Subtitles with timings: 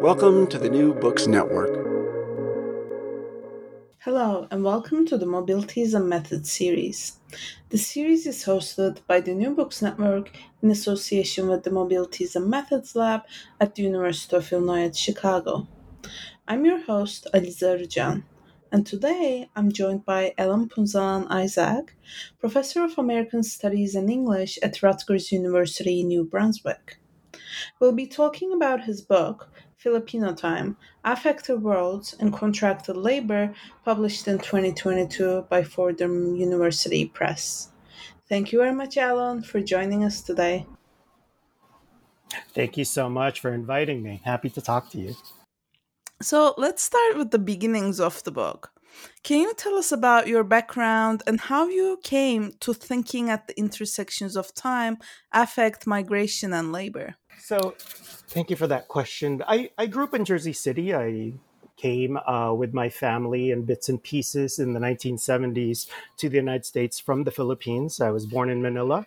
[0.00, 1.74] Welcome to the New Books Network.
[4.00, 7.18] Hello, and welcome to the Mobilities and Methods series.
[7.70, 10.30] The series is hosted by the New Books Network
[10.62, 13.22] in association with the Mobilities and Methods Lab
[13.60, 15.66] at the University of Illinois at Chicago.
[16.46, 18.22] I'm your host, Alize Arıcan,
[18.70, 21.96] and today I'm joined by Allan Punzalan Isaac,
[22.38, 26.98] Professor of American Studies and English at Rutgers University, New Brunswick.
[27.80, 29.50] We'll be talking about his book,
[29.86, 37.68] Filipino Time Affective Worlds and Contracted Labor, published in 2022 by Fordham University Press.
[38.28, 40.66] Thank you very much, Allan, for joining us today.
[42.52, 44.20] Thank you so much for inviting me.
[44.24, 45.14] Happy to talk to you.
[46.20, 48.72] So let's start with the beginnings of the book.
[49.22, 53.56] Can you tell us about your background and how you came to thinking at the
[53.56, 54.98] intersections of time,
[55.32, 57.14] affect, migration, and labor?
[57.38, 59.42] So, thank you for that question.
[59.46, 60.94] I, I grew up in Jersey City.
[60.94, 61.34] I
[61.76, 66.64] came uh, with my family in bits and pieces in the 1970s to the United
[66.64, 68.00] States from the Philippines.
[68.00, 69.04] I was born in Manila.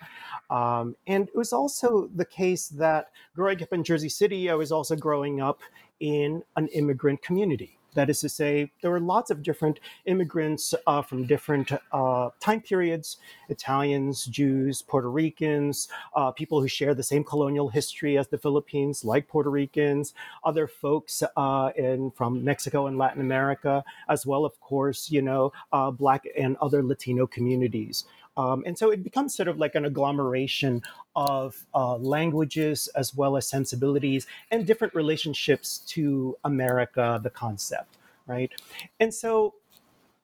[0.50, 4.72] Um, and it was also the case that growing up in Jersey City, I was
[4.72, 5.60] also growing up
[6.00, 7.79] in an immigrant community.
[7.96, 12.62] That is to say, there were lots of different immigrants uh, from different uh, time
[12.62, 13.18] periods
[13.50, 19.04] Italians, Jews, Puerto Ricans, uh, people who share the same colonial history as the Philippines,
[19.04, 20.14] like Puerto Ricans,
[20.44, 25.52] other folks uh, in, from Mexico and Latin America, as well, of course, you know,
[25.74, 28.06] uh, Black and other Latino communities.
[28.38, 30.82] Um, and so it becomes sort of like an agglomeration
[31.16, 37.98] of uh, languages as well as sensibilities and different relationships to America, the concept,
[38.28, 38.52] right?
[39.00, 39.56] And so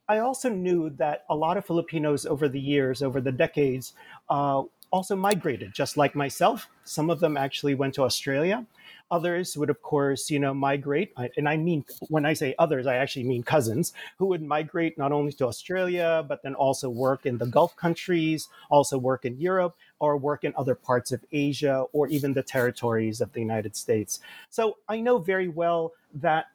[0.08, 3.94] I also knew that a lot of Filipinos over the years, over the decades,
[4.30, 6.68] uh, also migrated, just like myself.
[6.84, 8.66] Some of them actually went to Australia.
[9.12, 11.14] Others would, of course, you know, migrate.
[11.38, 15.12] And I mean, when I say others, I actually mean cousins who would migrate not
[15.12, 19.76] only to Australia, but then also work in the Gulf countries, also work in Europe,
[20.00, 24.22] or work in other parts of Asia, or even the territories of the United States.
[24.50, 26.46] So I know very well that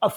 [0.00, 0.10] uh,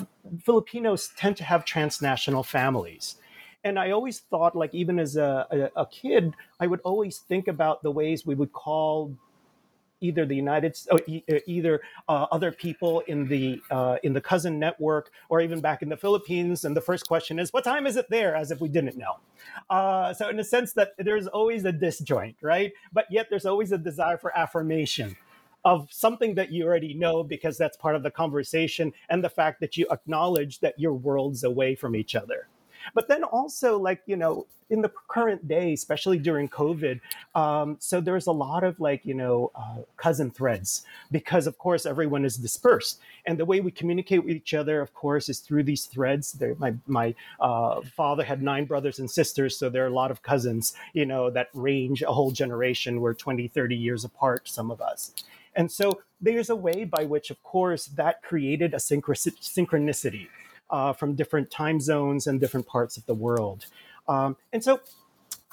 [0.44, 3.16] Filipinos tend to have transnational families.
[3.64, 7.48] And I always thought, like, even as a, a, a, kid, I would always think
[7.48, 9.14] about the ways we would call
[10.02, 10.98] either the United uh,
[11.46, 15.90] either uh, other people in the uh, in the cousin network or even back in
[15.90, 16.64] the Philippines.
[16.64, 19.18] And the first question is, "What time is it there?" As if we didn't know.
[19.70, 22.72] Uh, so in a sense that there's always a disjoint, right?
[22.94, 25.18] But yet there's always a desire for affirmation
[25.66, 29.60] of something that you already know because that's part of the conversation and the fact
[29.60, 32.48] that you acknowledge that your worlds away from each other
[32.94, 37.00] but then also like you know in the current day especially during covid
[37.36, 41.86] um, so there's a lot of like you know uh, cousin threads because of course
[41.86, 43.00] everyone is dispersed.
[43.26, 46.34] And the way we communicate with each other of course is through these threads.
[46.34, 50.12] There, my, my uh, father had nine brothers and sisters so there are a lot
[50.12, 53.02] of cousins you know that range a whole generation.
[53.02, 55.14] We're 20 30 years apart some of us.
[55.56, 60.28] And so there's a way by which of course that created a synchronicity
[60.70, 63.66] uh, from different time zones and different parts of the world.
[64.08, 64.80] Um, and so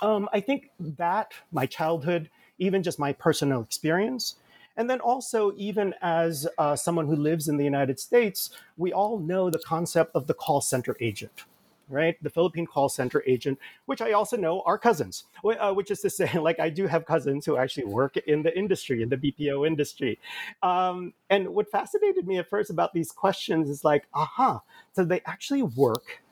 [0.03, 4.37] um, I think that my childhood, even just my personal experience,
[4.77, 9.19] And then also, even as uh, someone who lives in the United States, we all
[9.19, 11.45] know the concept of the call center agent,
[11.89, 12.17] right?
[12.23, 16.11] The Philippine call center agent, which I also know are cousins, uh, which is to
[16.19, 19.67] say, like, I do have cousins who actually work in the industry, in the BPO
[19.67, 20.19] industry.
[20.63, 24.63] Um, and what fascinated me at first about these questions is like, aha,
[24.93, 26.23] so they actually work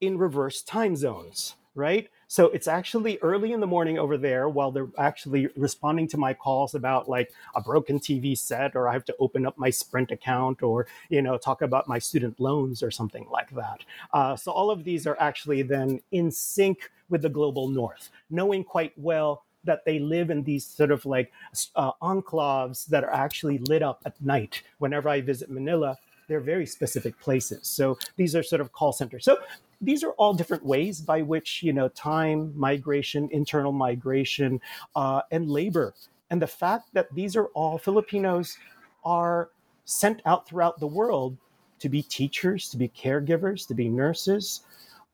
[0.00, 2.08] in reverse time zones, right?
[2.28, 6.32] So it's actually early in the morning over there while they're actually responding to my
[6.34, 10.10] calls about like a broken TV set or I have to open up my Sprint
[10.10, 13.84] account or, you know, talk about my student loans or something like that.
[14.12, 18.64] Uh, so all of these are actually then in sync with the global north, knowing
[18.64, 21.32] quite well that they live in these sort of like
[21.74, 24.62] uh, enclaves that are actually lit up at night.
[24.78, 25.96] Whenever I visit Manila,
[26.28, 27.66] they're very specific places.
[27.66, 29.24] So these are sort of call centers.
[29.24, 29.38] So
[29.84, 34.60] these are all different ways by which you know time migration internal migration
[34.96, 35.94] uh, and labor.
[36.30, 38.56] And the fact that these are all filipinos
[39.04, 39.50] are
[39.84, 41.36] sent out throughout the world
[41.78, 44.62] to be teachers to be caregivers to be nurses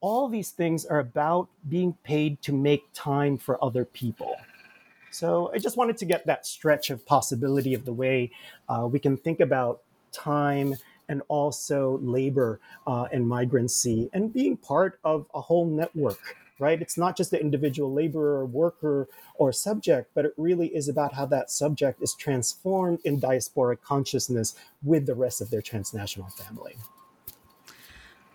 [0.01, 4.35] all these things are about being paid to make time for other people.
[5.11, 8.31] So i just wanted to get that stretch of possibility of the way
[8.69, 9.83] uh, we can think about
[10.13, 10.75] time
[11.11, 16.83] and also labor uh, and migrancy and being part of a whole network right?
[16.83, 21.27] It's not just the individual laborer worker or subject but it really is about how
[21.27, 26.77] that subject is transformed in diasporic consciousness with the rest of their transnational family.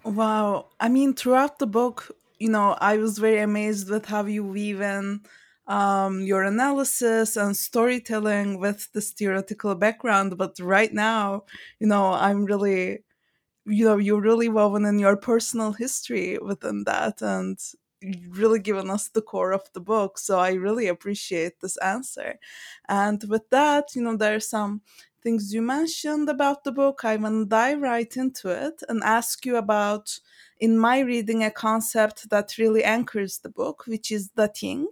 [0.04, 0.66] Wow.
[0.80, 4.82] I mean throughout the book you know i was very amazed with how you weave
[4.82, 5.22] in
[5.68, 10.38] um, your analysis and storytelling with this theoretical background.
[10.38, 11.46] But right now,
[11.80, 13.04] you know, I'm really,
[13.66, 17.58] you know, you're really woven in your personal history within that and
[18.30, 20.20] really given us the core of the book.
[20.20, 22.38] So I really appreciate this answer.
[22.88, 24.82] And with that, you know, there are some
[25.24, 27.04] things you mentioned about the book.
[27.04, 30.20] I want to dive right into it and ask you about,
[30.60, 34.88] in my reading, a concept that really anchors the book, which is dating.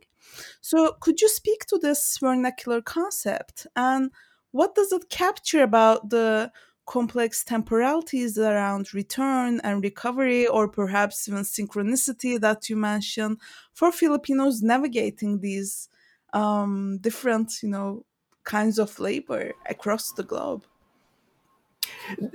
[0.62, 4.12] So, could you speak to this vernacular concept and
[4.52, 6.52] what does it capture about the
[6.86, 13.40] complex temporalities around return and recovery, or perhaps even synchronicity that you mentioned
[13.74, 15.90] for Filipinos navigating these
[16.34, 18.06] um, different, you know,
[18.44, 20.66] kinds of labor across the globe?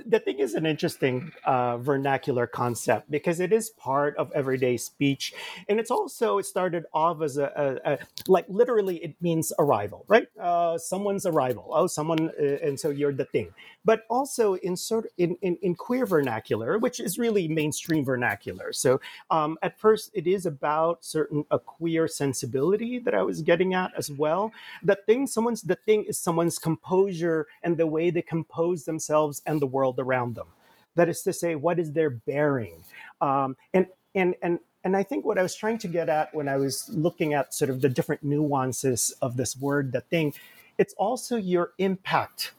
[0.05, 5.33] The thing is an interesting uh, vernacular concept because it is part of everyday speech
[5.67, 10.05] and it's also it started off as a, a, a like literally it means arrival
[10.07, 10.27] right?
[10.39, 11.69] Uh, someone's arrival.
[11.71, 13.53] Oh someone uh, and so you're dating.
[13.85, 18.73] But also in sort in, in, in queer vernacular which is really mainstream vernacular.
[18.73, 23.73] So um, at first it is about certain a queer sensibility that i was getting
[23.73, 24.51] at as well.
[24.85, 29.99] Dating someone's dating is someone's composure and the way they compose themselves and the world
[29.99, 30.47] around them.
[30.95, 32.83] That is to say, what is their bearing?
[33.21, 36.47] Um, and and and and I think what I was trying to get at when
[36.47, 40.33] I was looking at sort of the different nuances of this word, dating,
[40.77, 42.53] it's also your impact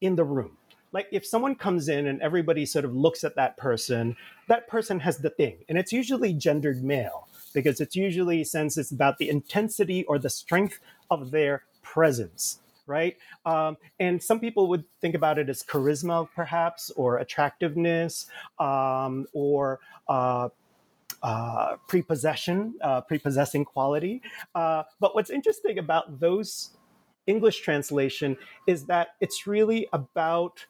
[0.00, 0.56] in the room.
[0.92, 4.16] Like if someone comes in and everybody sort of looks at that person,
[4.48, 9.18] that person has dating, and it's usually gendered male because it's usually since it's about
[9.18, 10.78] the intensity or the strength
[11.10, 13.16] of their presence right?
[13.46, 18.26] Um, and some people would think about it as charisma, perhaps, or attractiveness,
[18.58, 20.48] um, or uh,
[21.22, 24.22] uh, prepossession, uh, prepossessing quality.
[24.54, 26.70] Uh, but what's interesting about those
[27.26, 28.36] English translation
[28.66, 30.64] is that it's really about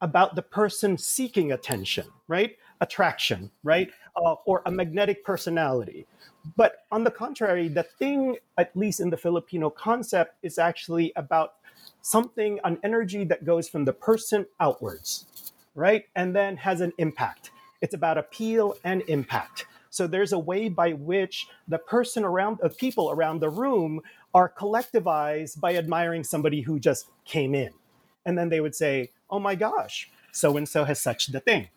[0.00, 2.56] about the person seeking attention, right?
[2.84, 3.90] Attraction, right?
[4.14, 6.06] Uh, or a magnetic personality.
[6.54, 11.54] But on the contrary, dating, at least in the Filipino concept, is actually about
[12.02, 16.04] something, an energy that goes from the person outwards, right?
[16.14, 17.50] And then has an impact.
[17.80, 19.64] It's about appeal and impact.
[19.88, 24.02] So there's a way by which the person around, the uh, people around the room
[24.34, 27.70] are collectivized by admiring somebody who just came in.
[28.26, 31.68] And then they would say, oh my gosh, so and so has such dating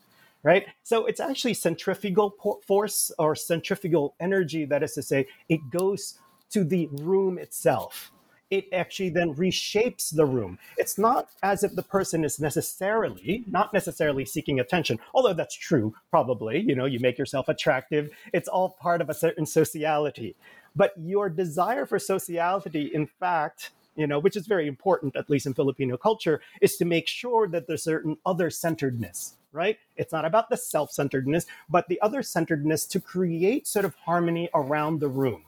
[0.44, 0.66] right?
[0.84, 4.66] So it's actually centrifugal force or centrifugal energy.
[4.66, 6.20] That is to say, it goes
[6.52, 8.12] to the room itself.
[8.50, 10.58] It actually then reshapes the room.
[10.78, 15.94] It's not as if the person is necessarily, not necessarily seeking attention, although that's true,
[16.10, 16.60] probably.
[16.60, 18.10] You know, you make yourself attractive.
[18.32, 20.38] It's all part of a certain sociality.
[20.78, 25.48] But your desire for sociality, in fact, you know, which is very important, at least
[25.48, 29.80] in Filipino culture, is to make sure that there's certain other centeredness right?
[29.98, 34.50] It's not about the self centeredness, but the other centeredness to create sort of harmony
[34.54, 35.44] around the room,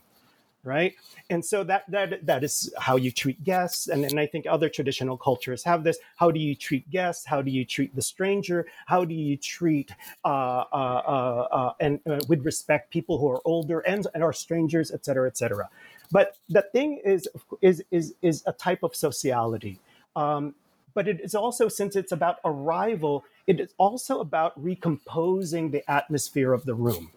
[0.63, 0.95] right?
[1.29, 4.67] And so that that that is how you treat guests, and, and I think other
[4.67, 5.99] traditional cultures have this.
[6.15, 7.23] How do you treat guests?
[7.23, 8.65] How do you treat the stranger?
[8.87, 9.91] How do you treat
[10.25, 14.33] uh, uh, uh, uh and uh, with respect people who are older and, and are
[14.33, 15.69] strangers, et cetera, et cetera.
[16.11, 17.29] But the thing is
[17.61, 19.79] is is is a type of sociality.
[20.15, 20.55] Um,
[20.93, 26.53] but it is also since it's about arrival, it is also about recomposing the atmosphere
[26.53, 27.11] of the room.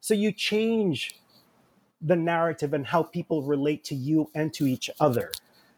[0.00, 1.16] So you change
[2.00, 5.32] the narrative and how people relate to you and to each other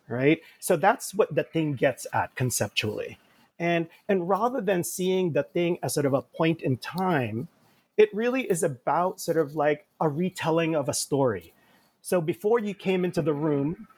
[0.09, 0.41] right?
[0.61, 3.19] So that's what dating gets at conceptually.
[3.59, 7.49] And and rather than seeing dating as sort of a point in time
[7.99, 11.55] it really is about sort of like a retelling of a story.
[12.03, 13.89] So before you came into the room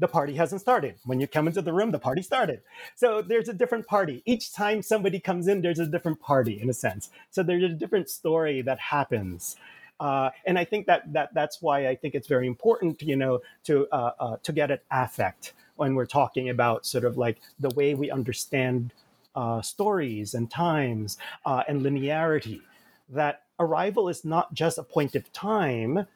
[0.00, 0.96] the party hasn't started.
[1.04, 2.62] When you come into the room the party started.
[2.96, 4.22] So there's a different party.
[4.26, 7.10] Each time somebody comes in there's a different party in a sense.
[7.30, 9.56] So there's a different story that happens.
[10.00, 13.40] Uh, and I think that that that's why I think it's very important, you know,
[13.64, 17.70] to uh, uh, to get at affect when we're talking about sort of like the
[17.70, 18.92] way we understand
[19.34, 22.62] uh, stories and times uh, and linearity.
[23.10, 26.06] That arrival is not just a point of time,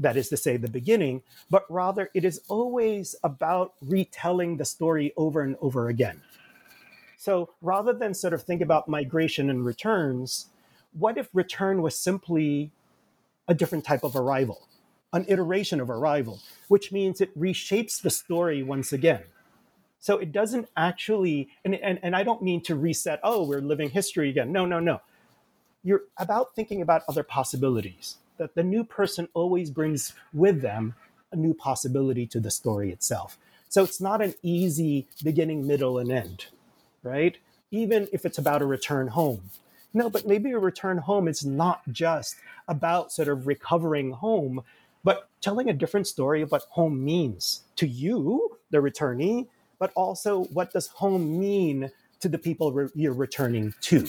[0.00, 5.12] that is to say, the beginning, but rather it is always about retelling the story
[5.16, 6.20] over and over again.
[7.16, 10.46] So rather than sort of think about migration and returns,
[10.92, 12.72] what if return was simply
[13.46, 14.66] a different type of arrival,
[15.12, 19.24] an iteration of arrival, which means it reshapes the story once again.
[19.98, 23.90] So it doesn't actually, and, and, and I don't mean to reset, oh, we're living
[23.90, 24.50] history again.
[24.50, 25.02] No, no, no.
[25.82, 30.94] You're about thinking about other possibilities, that the new person always brings with them
[31.30, 33.36] a new possibility to the story itself.
[33.68, 36.46] So it's not an easy beginning, middle, and end,
[37.02, 37.36] right?
[37.70, 39.42] Even if it's about a return home.
[39.92, 44.62] No, but maybe a return home is not just about sort of recovering home,
[45.04, 50.44] but telling a different story of what home means to you, the returnee, but also
[50.44, 54.08] what does home mean to the people re- you're returning to.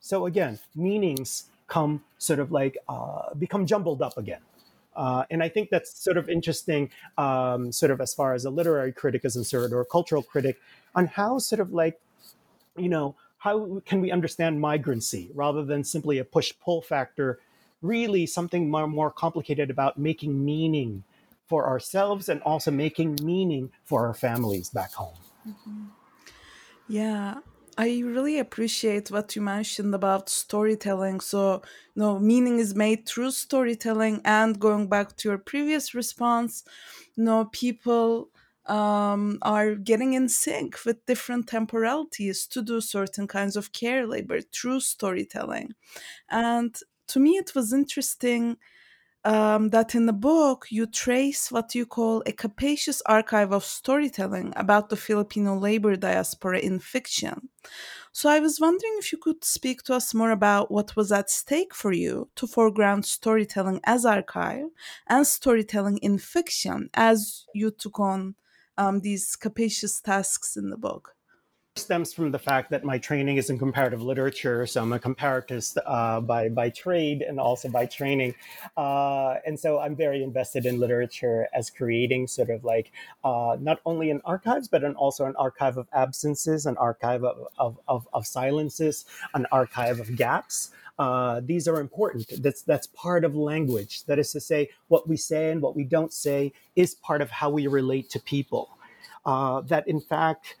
[0.00, 4.40] So again, meanings come sort of like uh, become jumbled up again.
[4.96, 8.50] Uh, and I think that's sort of interesting, um, sort of as far as a
[8.50, 10.58] literary critic is concerned or a cultural critic,
[10.96, 12.00] on how sort of like,
[12.76, 17.38] you know, how can we understand migrancy rather than simply a push pull factor
[17.80, 21.04] really something more, more complicated about making meaning
[21.46, 25.14] for ourselves and also making meaning for our families back home.
[25.48, 25.84] Mm-hmm.
[26.88, 27.36] Yeah,
[27.80, 31.20] I really appreciate what you mentioned about storytelling.
[31.20, 31.62] So,
[31.94, 34.20] you know, meaning is made through storytelling.
[34.24, 36.64] And going back to your previous response,
[37.14, 38.30] you know, people
[38.66, 44.40] um, are getting in sync with different temporalities to do certain kinds of care labor
[44.40, 45.74] through storytelling.
[46.30, 46.76] And
[47.08, 48.58] to me, it was interesting
[49.28, 54.54] um, that in the book you trace what you call a capacious archive of storytelling
[54.56, 57.50] about the Filipino labor diaspora in fiction.
[58.10, 61.28] So I was wondering if you could speak to us more about what was at
[61.28, 64.70] stake for you to foreground storytelling as archive
[65.06, 68.34] and storytelling in fiction as you took on
[68.78, 71.17] um, these capacious tasks in the book
[71.78, 75.78] stems from the fact that my training is in comparative literature, so I'm a comparatist
[75.86, 78.34] uh, by by trade and also by training,
[78.76, 82.92] uh, and so I'm very invested in literature as creating sort of like
[83.24, 87.46] uh, not only an archives but an, also an archive of absences, an archive of
[87.58, 89.04] of, of, of silences,
[89.34, 90.70] an archive of gaps.
[90.98, 92.42] Uh, these are important.
[92.42, 94.04] That's that's part of language.
[94.06, 97.30] That is to say, what we say and what we don't say is part of
[97.30, 98.70] how we relate to people.
[99.24, 100.56] Uh, that in fact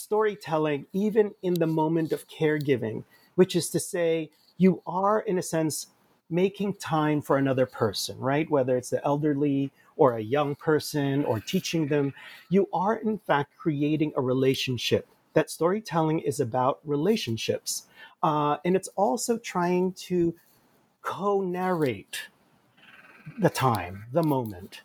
[0.00, 3.04] storytelling even in the moment of caregiving,
[3.34, 5.88] which is to say, you are, in a sense,
[6.28, 8.50] making time for another person, right?
[8.50, 12.14] Whether it's the elderly or a young person or teaching them,
[12.48, 15.08] you are, in fact, creating a relationship.
[15.34, 17.86] That storytelling is about relationships.
[18.22, 20.34] Uh, and it's also trying to
[21.02, 22.28] co narrate
[23.38, 24.82] the time, the moment.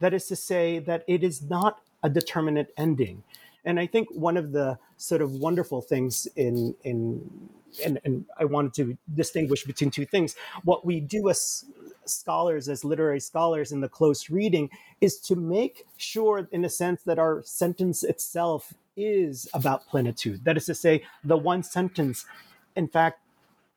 [0.00, 3.22] That is to say, that it is not a determinate ending.
[3.66, 7.50] And I think one of the sort of wonderful things in in
[7.84, 10.34] and, and I wanted to distinguish between two things.
[10.64, 11.66] What we do as
[12.06, 14.70] scholars, as literary scholars in the close reading,
[15.00, 20.44] is to make sure, in a sense, that our sentence itself is about plenitude.
[20.44, 22.24] That is to say, the one sentence,
[22.76, 23.20] in fact,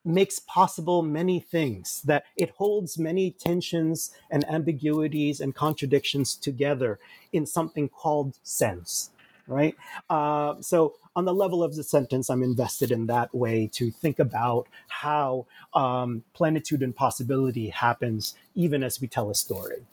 [0.06, 7.00] makes possible many things, that it holds many tensions and ambiguities and contradictions together
[7.34, 9.10] in something called sense
[9.50, 9.76] right?
[10.10, 14.20] Uh, so on the level of the sentence, I'm invested in that way to think
[14.20, 19.84] about how um, plenitude and possibility happens even as we tell a story.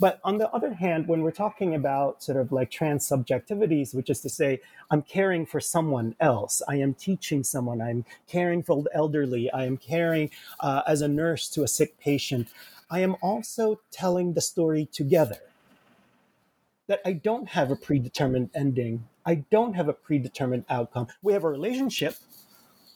[0.00, 4.10] But on the other hand, when we're talking about sort of like trans subjectivities, which
[4.10, 4.60] is to say,
[4.90, 9.64] I'm caring for someone else, I am teaching someone, I'm caring for the elderly, I
[9.64, 12.48] am caring uh, as a nurse to a sick patient,
[12.90, 15.47] I am also telling the story together.
[16.88, 21.06] That I don't have a predetermined ending, I don't have a predetermined outcome.
[21.22, 22.16] We have a relationship,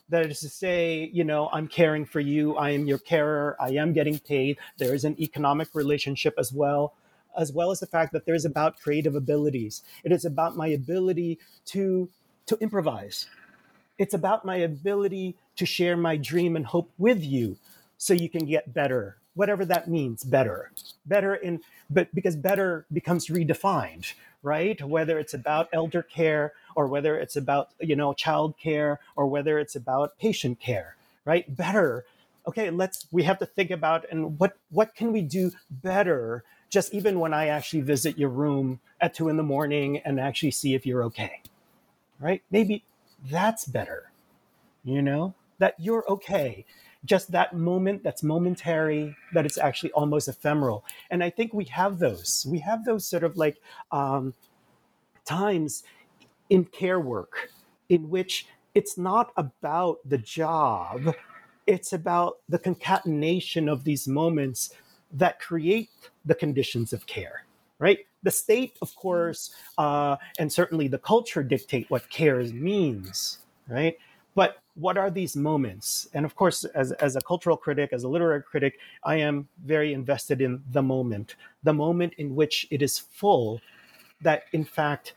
[0.09, 3.71] that is to say, you know, I'm caring for you, I am your carer, I
[3.71, 4.59] am getting paid.
[4.77, 6.95] There is an economic relationship as well,
[7.37, 9.83] as well as the fact that there's about creative abilities.
[10.05, 12.11] It is about my ability to
[12.47, 13.27] to improvise.
[13.99, 17.57] It's about my ability to share my dream and hope with you
[17.97, 20.71] so you can get better, whatever that means, better.
[21.07, 21.61] Better in
[21.91, 24.83] but because better becomes redefined, right?
[24.83, 29.59] Whether it's about elder care or whether it's about, you know, child care or whether
[29.59, 31.55] it's about patient care, right?
[31.55, 32.05] Better.
[32.47, 36.95] Okay, let's we have to think about and what what can we do better just
[36.95, 40.75] even when I actually visit your room at two in the morning and actually see
[40.75, 41.43] if you're okay.
[42.19, 42.43] Right?
[42.51, 42.85] Maybe
[43.31, 44.11] that's better.
[44.85, 46.65] You know, that you're okay
[47.05, 50.85] just that moment that's momentary that it's actually almost ephemeral.
[51.11, 52.47] And i think we have those.
[52.49, 53.57] We have those sort of like
[53.91, 54.35] um,
[55.25, 55.85] times
[56.51, 57.51] in care work
[57.89, 61.15] in which it's not about the job.
[61.67, 64.75] It's about the concatenation of these moments
[65.13, 65.91] that create
[66.25, 67.45] the conditions of care
[67.83, 68.07] right?
[68.23, 73.97] The state of course uh, and certainly the culture dictate what care means right
[74.35, 76.09] but what are these moments?
[76.15, 79.93] And of course, as, as a cultural critic, as a literary critic, I am very
[79.93, 83.61] invested in the moment, the moment in which it is full,
[84.23, 85.15] that in fact,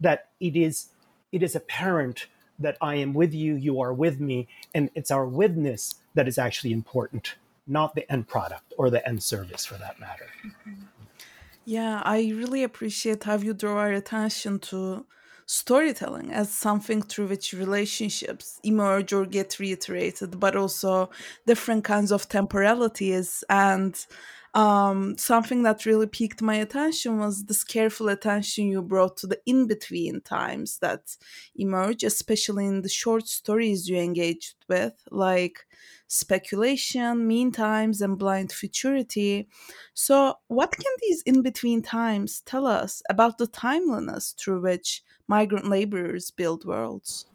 [0.00, 0.90] that it is
[1.32, 2.26] it is apparent
[2.58, 6.38] that I am with you, you are with me, and it's our witness that is
[6.38, 7.36] actually important,
[7.66, 10.26] not the end product or the end service for that matter.
[10.44, 10.84] Mm-hmm.
[11.66, 15.04] Yeah, I really appreciate how you draw our attention to
[15.48, 21.08] storytelling as something through which relationships emerge or get reiterated, but also
[21.46, 23.42] different kinds of temporalities.
[23.48, 23.98] And
[24.54, 29.40] um, something that really piqued my attention was this careful attention you brought to the
[29.46, 31.16] in between times that
[31.56, 35.66] emerge, especially in the short stories you engaged with, like
[36.08, 39.48] speculation, mean times, and blind futurity.
[39.94, 45.68] So, what can these in between times tell us about the timeliness through which migrant
[45.68, 47.26] laborers build worlds.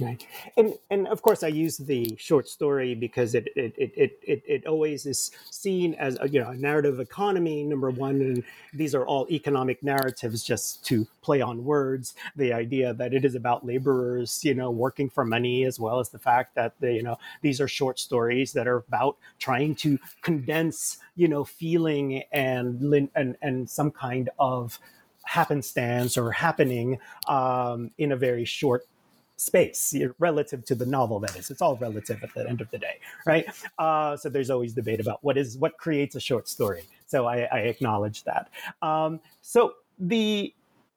[0.00, 0.26] Right.
[0.56, 4.66] And and of course I use the short story because it it, it, it, it,
[4.66, 9.06] always is seen as a, you know a narrative economy, number one, and these are
[9.06, 12.14] all economic narratives just to play on words.
[12.34, 16.08] The idea that it is about laborers, you know, working for money, as well as
[16.08, 19.96] the fact that the, you know these are short stories that are about trying to
[20.22, 24.80] condense, you know, feeling and and and some kind of
[25.22, 28.86] happenstance or happening um, in a very short
[29.36, 31.50] space relative to the novel that is.
[31.50, 33.46] It's all relative at the end of the day right?
[33.78, 36.84] Uh, so there's always debate about what is what creates a short story.
[37.06, 38.50] So i, I acknowledge that.
[38.82, 40.52] Um, so the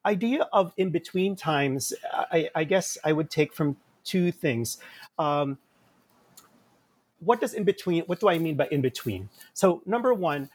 [0.06, 4.78] idea of in between times I, I, guess i would take from two things.
[5.20, 5.58] Um,
[7.20, 9.30] what does in between what do i mean by in between?
[9.54, 10.50] So number one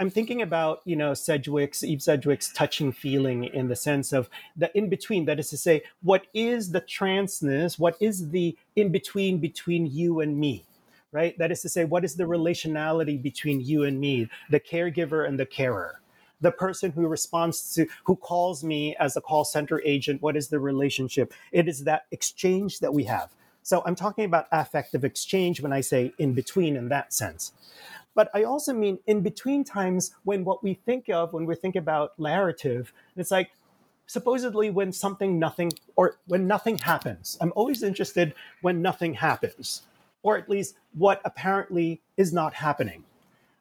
[0.00, 4.76] I'm thinking about, you know, Sedgwick's, Eve Sedgwick's touching feeling in the sense of the
[4.76, 5.24] in between.
[5.26, 7.78] That is to say, what is the transness?
[7.78, 10.64] What is the in between between you and me?
[11.12, 11.38] Right?
[11.38, 15.38] That is to say, what is the relationality between you and me, the caregiver and
[15.38, 16.00] the carer?
[16.40, 20.48] The person who responds to, who calls me as a call center agent, what is
[20.48, 21.32] the relationship?
[21.52, 23.30] It is that exchange that we have.
[23.62, 27.52] So I'm talking about affective exchange when I say in between in that sense.
[28.14, 31.76] But I also mean in between times when what we think of when we think
[31.76, 33.50] about narrative, it's like
[34.06, 37.36] supposedly when something nothing or when nothing happens.
[37.40, 39.82] I'm always interested when nothing happens,
[40.22, 43.04] or at least what apparently is not happening.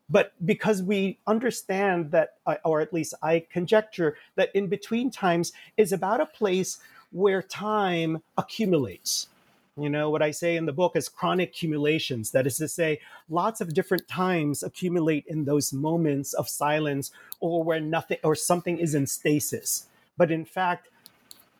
[0.09, 5.53] But because we understand that, uh, or at least I conjecture that in between times
[5.77, 6.77] is about a place
[7.11, 9.29] where time accumulates
[9.75, 12.31] you know, what I say in the book is chronic accumulations.
[12.31, 17.63] That is to say, lots of different times accumulate in those moments of silence or
[17.63, 19.88] where nothing or something is in stasis.
[20.15, 20.89] But in fact,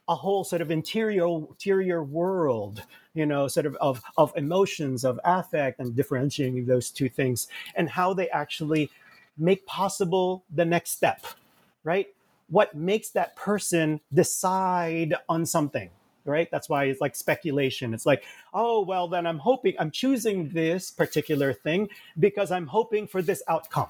[0.08, 2.84] a whole sort of interior interior world,
[3.15, 7.89] you know, sort of of, of emotions, of affect, and differentiating those two things and
[7.89, 8.91] how they actually
[9.38, 11.26] make possible the next step,
[11.84, 12.08] right?
[12.49, 15.89] What makes that person decide on something?
[16.25, 16.49] Right?
[16.51, 17.93] That's why it's like speculation.
[17.93, 23.07] It's like, oh, well, then I'm hoping, I'm choosing this particular thing because I'm hoping
[23.07, 23.89] for this outcome.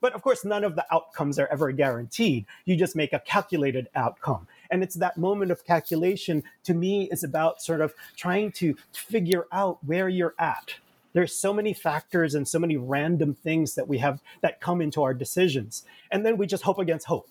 [0.00, 2.44] But of course, none of the outcomes are ever guaranteed.
[2.64, 4.46] You just make a calculated outcome.
[4.70, 9.46] And it's that moment of calculation to me is about sort of trying to figure
[9.52, 10.74] out where you're at.
[11.12, 15.02] There's so many factors and so many random things that we have that come into
[15.02, 15.82] our decisions.
[16.10, 17.28] And then we just hope against hope.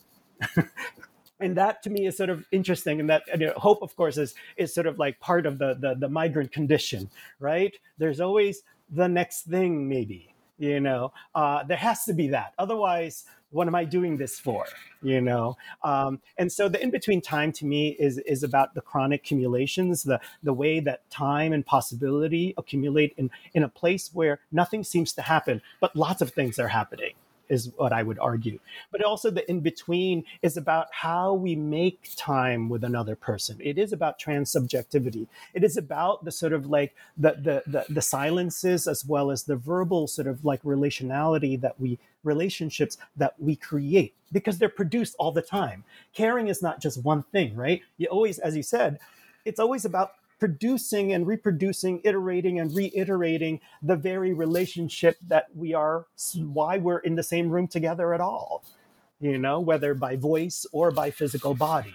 [1.40, 4.18] and that to me is sort of interesting and that you know, hope of course
[4.18, 7.76] is is sort of like part of the, the the migrant condition right?
[7.98, 11.12] There's always the next thing maybe you know?
[11.34, 12.54] Uh, there has to be that.
[12.58, 14.66] Otherwise what am i doing this for
[15.02, 15.56] you know?
[15.84, 20.20] Um, and so the in-between time to me is is about the chronic accumulations the
[20.44, 25.22] the way that time and possibility accumulate in in a place where nothing seems to
[25.22, 27.14] happen but lots of things are happening
[27.50, 28.60] is what I would argue.
[28.92, 33.58] But also the in between is about how we make time with another person.
[33.60, 35.28] It is about transsubjectivity.
[35.54, 39.44] It is about the sort of like the the the, the silences as well as
[39.44, 45.16] the verbal sort of like relationality that we relationships that we create because they're produced
[45.20, 45.84] all the time.
[46.14, 47.82] Caring is not just one thing, right?
[47.98, 49.00] You always, as you said,
[49.46, 56.06] it's always about producing and reproducing, iterating and reiterating the very relationship that we are,
[56.36, 58.64] why we're in the same room together at all,
[59.20, 61.94] you know, whether by voice or by physical body.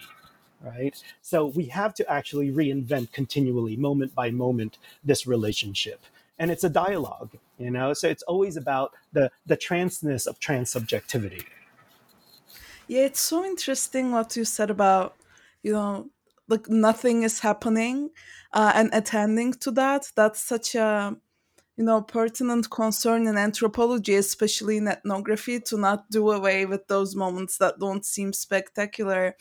[0.62, 1.02] Right.
[1.22, 6.02] So we have to actually reinvent continually, moment by moment, this relationship.
[6.38, 11.44] And it's a dialogue, you know, so it's always about the, the transness of transsubjectivity.
[12.88, 15.16] Yeah, it's so interesting what you said about,
[15.62, 16.08] you know,
[16.50, 18.10] like nothing is happening
[18.52, 21.16] uh, and attending to that that's such a
[21.76, 27.16] you know pertinent concern in anthropology especially in ethnography to not do away with those
[27.16, 29.34] moments that don't seem spectacular.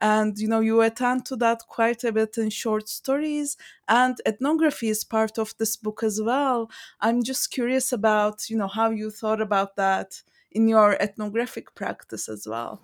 [0.00, 3.56] And you know you attend to that quite a bit in short stories
[3.88, 6.70] and ethnography is part of this book as well.
[7.00, 12.28] I'm just curious about you know how you thought about that in your ethnographic practice
[12.28, 12.82] as well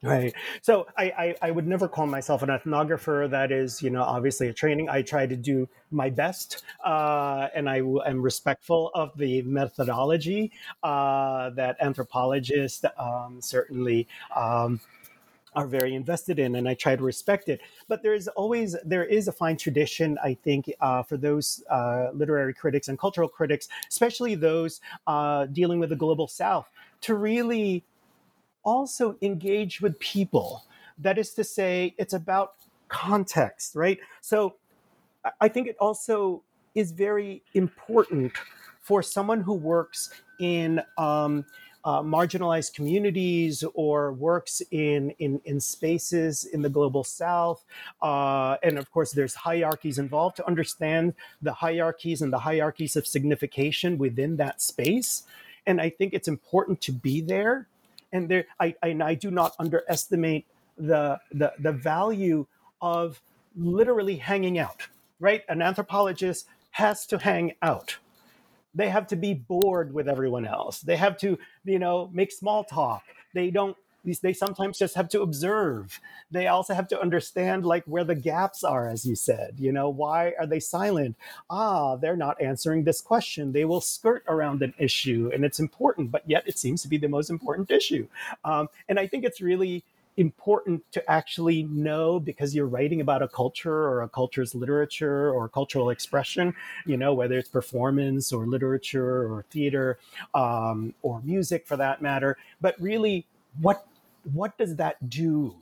[0.00, 0.32] Right.
[0.62, 3.28] So I, I, I, would never call myself an ethnographer.
[3.28, 4.88] That is, you know, obviously a training.
[4.88, 10.52] I try to do my best, uh, and I am respectful of the methodology
[10.84, 14.06] uh, that anthropologists um, certainly.
[14.34, 14.80] Um,
[15.56, 17.60] are very invested in, and I try to respect it.
[17.88, 22.10] But there is always there is a fine tradition, I think, uh, for those uh,
[22.12, 27.82] literary critics and cultural critics, especially those uh, dealing with the global South, to really
[28.68, 30.64] also engage with people.
[30.98, 32.54] That is to say, it's about
[32.88, 33.98] context, right?
[34.20, 34.56] So
[35.40, 36.42] I think it also
[36.74, 38.32] is very important
[38.80, 41.44] for someone who works in um,
[41.84, 47.64] uh, marginalized communities or works in, in, in spaces in the global south.
[48.02, 53.06] Uh, and of course, there's hierarchies involved to understand the hierarchies and the hierarchies of
[53.06, 55.22] signification within that space.
[55.66, 57.68] And I think it's important to be there
[58.12, 62.46] and there I, I, and I do not underestimate the, the the value
[62.80, 63.20] of
[63.56, 64.86] literally hanging out.
[65.20, 67.98] Right, an anthropologist has to hang out.
[68.74, 70.80] They have to be bored with everyone else.
[70.80, 73.02] They have to, you know, make small talk.
[73.34, 76.00] They don't they sometimes just have to observe.
[76.30, 79.88] They also have to understand like where the gaps are as you said you know
[79.88, 81.16] why are they silent?
[81.50, 83.52] Ah they're not answering this question.
[83.52, 86.98] They will skirt around an issue and it's important but yet it seems to be
[86.98, 88.06] the most important issue.
[88.44, 89.84] Um, and i think it's really
[90.18, 95.48] important to actually know because you're writing about a culture or a culture's literature or
[95.48, 96.52] cultural expression,
[96.84, 99.96] you know, whether it's performance or literature or theater
[100.34, 102.36] um, or music for that matter.
[102.60, 103.26] But really,
[103.60, 103.86] what
[104.32, 105.54] what does that do?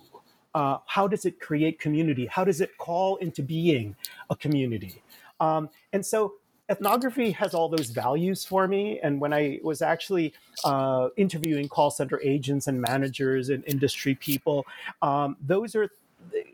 [0.54, 2.26] Uh, how does it create community?
[2.26, 3.94] How does it call into being
[4.30, 5.02] a community?
[5.38, 6.34] Um, and so
[6.68, 8.98] ethnography has all those values for me.
[9.02, 10.32] And when I was actually
[10.64, 14.66] uh, interviewing call center agents and managers and industry people,
[15.02, 15.88] um, those are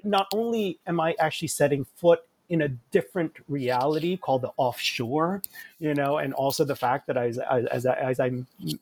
[0.04, 2.20] not only am I actually setting foot
[2.52, 5.40] in a different reality called the offshore,
[5.78, 8.30] you know, and also the fact that as, as, as I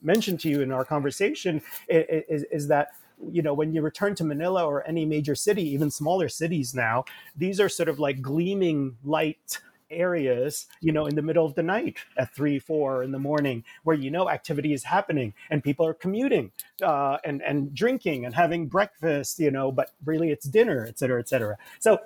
[0.02, 2.88] mentioned to you in our conversation is, is that
[3.30, 7.04] you know when you return to manila or any major city even smaller cities now
[7.36, 11.62] these are sort of like gleaming light areas you know in the middle of the
[11.62, 15.84] night at three four in the morning where you know activity is happening and people
[15.84, 16.50] are commuting
[16.82, 21.20] uh, and and drinking and having breakfast you know but really it's dinner et cetera
[21.20, 21.58] et cetera.
[21.78, 21.98] So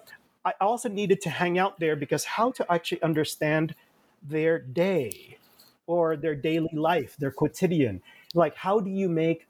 [0.45, 3.75] i also needed to hang out there because how to actually understand
[4.23, 5.39] their day
[5.87, 8.03] or their daily life their quotidian.
[8.35, 9.47] Like how do you make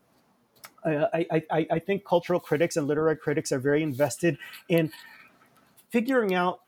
[0.85, 4.37] uh, I, I, I think cultural critics and literary critics are very invested
[4.69, 4.93] in
[5.91, 6.61] figuring out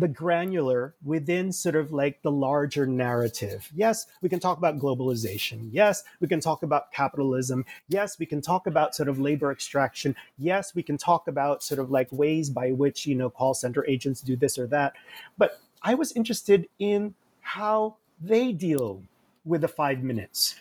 [0.00, 3.70] the granular within sort of like the larger narrative.
[3.74, 5.68] Yes, we can talk about globalization.
[5.70, 7.66] Yes, we can talk about capitalism.
[7.88, 10.16] Yes, we can talk about sort of labor extraction.
[10.38, 13.84] Yes, we can talk about sort of like ways by which, you know, call center
[13.86, 14.94] agents do this or that.
[15.36, 19.02] But I was interested in how they deal
[19.44, 20.54] with the five minutes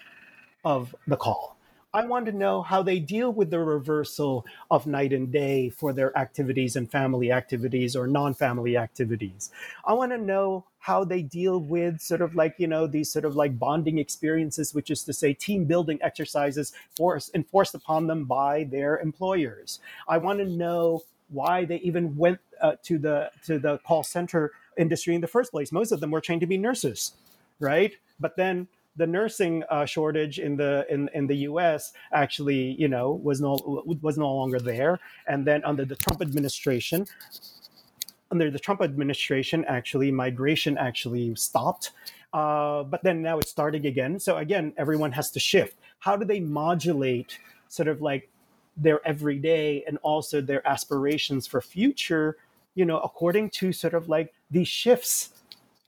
[0.65, 1.58] of the call
[1.91, 5.91] I want to know how they deal with the reversal of night and day for
[5.91, 9.49] their activities and family activities or non family activities.
[9.83, 13.25] I want to know how they deal with sort of like, you know, these sort
[13.25, 18.25] of like bonding experiences, which is to say team building exercises forced, enforced upon them
[18.25, 19.79] by their employers.
[20.07, 24.51] I want to know why they even went uh, to the to the call center
[24.77, 25.71] industry in the first place.
[25.71, 27.13] Most of them were trained to be nurses,
[27.59, 27.95] right?
[28.19, 28.67] But then
[28.99, 31.93] the nursing uh, shortage in the in, in the U.S.
[32.11, 33.57] actually, you know, was no
[34.01, 34.99] was no longer there.
[35.25, 37.07] And then under the Trump administration,
[38.29, 41.91] under the Trump administration, actually, migration actually stopped.
[42.33, 44.19] Uh, but then now it's starting again.
[44.19, 45.77] So again, everyone has to shift.
[45.99, 48.29] How do they modulate sort of like
[48.75, 52.35] their everyday and also their aspirations for future?
[52.75, 55.38] You know, according to sort of like these shifts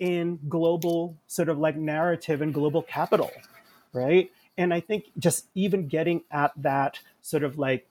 [0.01, 3.31] in global sort of like narrative and global capital,
[3.93, 4.31] right?
[4.57, 7.87] And I think just even getting at that sort of like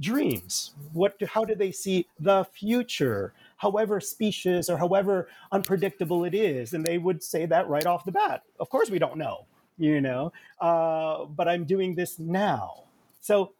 [0.00, 6.34] dreams, what do, how do they see the future, however specious or however unpredictable it
[6.34, 6.74] is?
[6.74, 8.42] And they would say that right off the bat.
[8.58, 9.46] Of course, we don't know,
[9.78, 12.82] you know, uh, but I'm doing this now.
[13.20, 13.52] So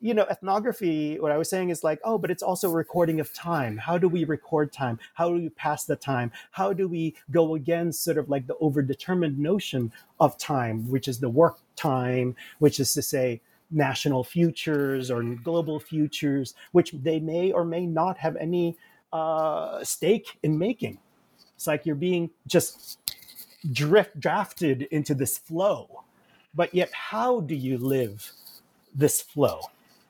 [0.00, 3.32] you know, ethnography, what I was saying is like, oh, but it's also recording of
[3.32, 3.76] time.
[3.76, 4.98] How do we record time?
[5.14, 6.30] How do we pass the time?
[6.52, 11.18] How do we go against sort of like the overdetermined notion of time, which is
[11.18, 17.52] the work time, which is to say, national futures or global futures, which they may
[17.52, 18.76] or may not have any
[19.12, 20.98] uh, stake in making.
[21.54, 22.98] It's like you're being just
[23.72, 26.04] drift drafted into this flow.
[26.54, 28.32] But yet, how do you live
[28.94, 29.60] this flow?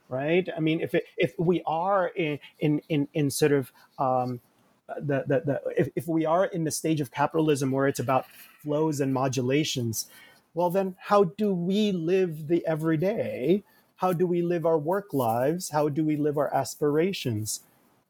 [0.08, 0.48] Right?
[0.56, 4.40] I mean, if it, if we are in in in, in sort of um,
[4.88, 8.26] the, the, the if, if we are in the stage of capitalism where it's about
[8.62, 10.06] flows and modulations,
[10.54, 13.62] well, then how do we live the everyday?
[13.96, 15.70] How do we live our work lives?
[15.70, 17.60] How do we live our aspirations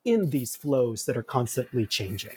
[0.04, 2.36] in these flows that are constantly changing?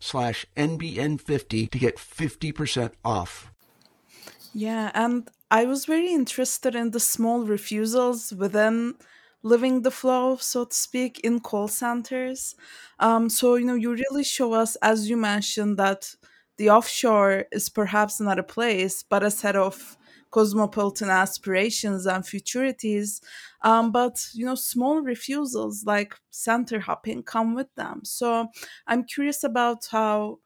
[0.01, 3.51] slash NBN50 to get 50% off.
[4.53, 8.95] Yeah, and I was very interested in the small refusals within
[9.43, 12.55] living the flow, so to speak, in call centers.
[12.99, 16.15] Um, so, you know, you really show us, as you mentioned, that
[16.57, 19.97] the offshore is perhaps not a place, but a set of
[20.31, 23.21] cosmopolitan aspirations and futurities
[23.61, 28.03] um, but you know small refusals like center hopping come with them.
[28.05, 28.47] So
[28.87, 30.39] i'm curious about how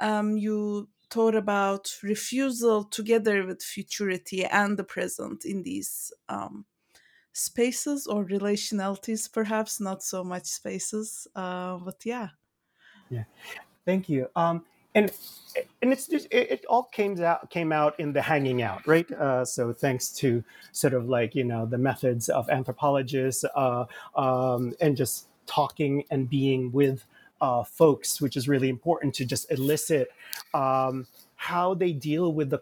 [0.00, 6.64] um, you thought about refusal together with futurity and the present in these um,
[7.32, 12.30] spaces or relationalities perhaps not so much spaces uh, but yeah.
[13.10, 13.24] Yeah.
[13.84, 14.28] Thank you.
[14.36, 15.10] Um, and
[15.82, 19.10] and it's just it, it, all came out came out in the hanging out right?
[19.12, 23.84] Uh, so thanks to sort of like you know the methods of anthropologists uh,
[24.16, 27.04] um, and just talking and being with
[27.40, 30.08] uh, folks which is really important to just elicit
[30.54, 32.60] um, how they deal with the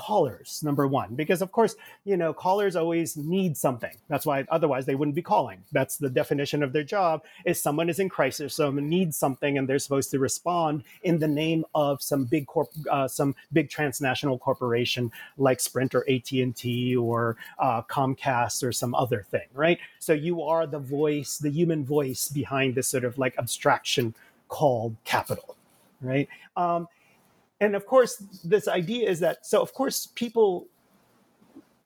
[0.00, 3.94] callers number one because of course you know callers always need something.
[4.08, 5.62] That's why otherwise they wouldn't be calling.
[5.72, 9.68] That's the definition of their job is someone is in crisis someone needs something and
[9.68, 14.38] they're supposed to respond in the name of some big corp uh, some big transnational
[14.38, 19.78] corporation like sprint or at&t or uh, comcast or some other thing right?
[19.98, 24.14] So you are the voice the human voice behind this sort of like abstraction
[24.48, 25.56] called capital
[26.00, 26.28] right?
[26.56, 26.88] Um,
[27.60, 30.66] and of course, this idea is that so of course people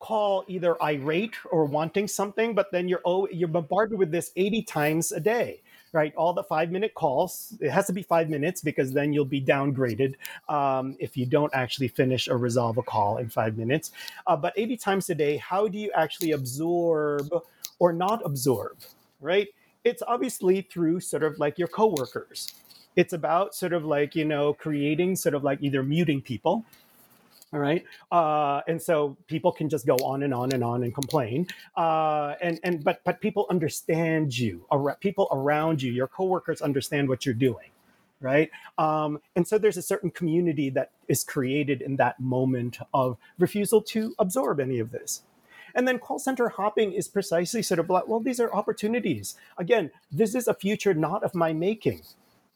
[0.00, 4.62] call either irate or wanting something, but then you're oh, you're bombarded with this 80
[4.62, 5.60] times a day
[5.94, 6.12] right?
[6.16, 7.54] All the five minute calls.
[7.60, 10.16] It has to be five minutes because then you'll be downgraded
[10.48, 13.92] um, if you don't actually finish or resolve a call in five minutes.
[14.26, 17.30] Uh, but 80 times a day, how do you actually absorb
[17.78, 18.76] or not absorb,
[19.20, 19.48] right?
[19.84, 22.54] It's obviously through sort of like your coworkers.
[22.96, 26.64] It's about sort of like, you know, creating sort of like either muting people
[27.54, 27.85] all right?
[28.11, 31.46] Uh, and so people can just go on and on and on and complain.
[31.76, 34.66] Uh, and and but but people understand you
[35.00, 37.70] people around you your coworkers understand what you're doing
[38.20, 38.50] right?
[38.78, 43.83] Um, and so there's a certain community that is created in that moment of refusal
[43.83, 45.22] to absorb any of this.
[45.74, 49.37] And then call center hopping is precisely sort of like well these are opportunities.
[49.59, 52.02] Again this is a future not of my making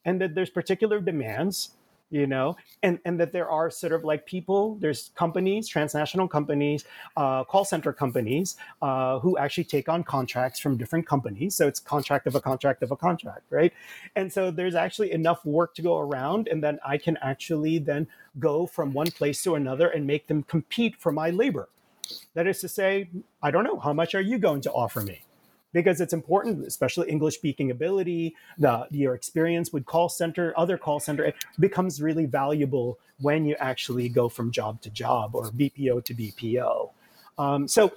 [0.08, 1.72] and that there's particular demands
[2.10, 6.86] you know and and that there are sort of like people there's companies transnational companies
[7.18, 11.54] uh, call center companies uh, who actually take on contracts from different companies.
[11.54, 13.72] So it's contract of a contract of a contract right?
[14.16, 18.06] And so there's actually enough work to go around and then i can actually then
[18.38, 21.68] go from one place to another and make them compete for my labor.
[22.32, 23.10] That is to say
[23.42, 25.18] i don't know how much are you going to offer me
[25.72, 31.00] because it's important, especially English speaking ability, the your experience with call center, other call
[31.00, 36.04] center, it becomes really valuable when you actually go from job to job or BPO
[36.04, 36.90] to BPO.
[37.38, 37.92] Um, so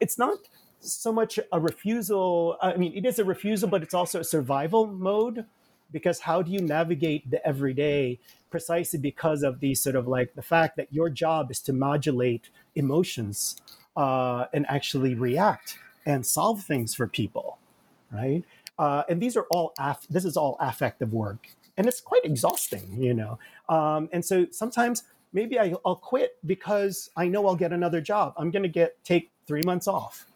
[0.00, 0.38] it's not
[0.80, 2.56] so much a refusal.
[2.60, 5.46] I mean, it is a refusal, but it's also a survival mode
[5.92, 8.18] because how do you navigate the everyday
[8.50, 12.48] precisely because of the sort of like the fact that your job is to modulate
[12.74, 13.60] emotions
[13.96, 17.58] uh, and actually react and solve things for people,
[18.12, 18.44] right?
[18.78, 23.02] Uh, and these are all af- this is all affective work, and it's quite exhausting,
[23.02, 23.38] you know.
[23.68, 28.34] Um, and so sometimes maybe I, will quit because I know I'll get another job.
[28.36, 30.26] I'm going to get take three months off.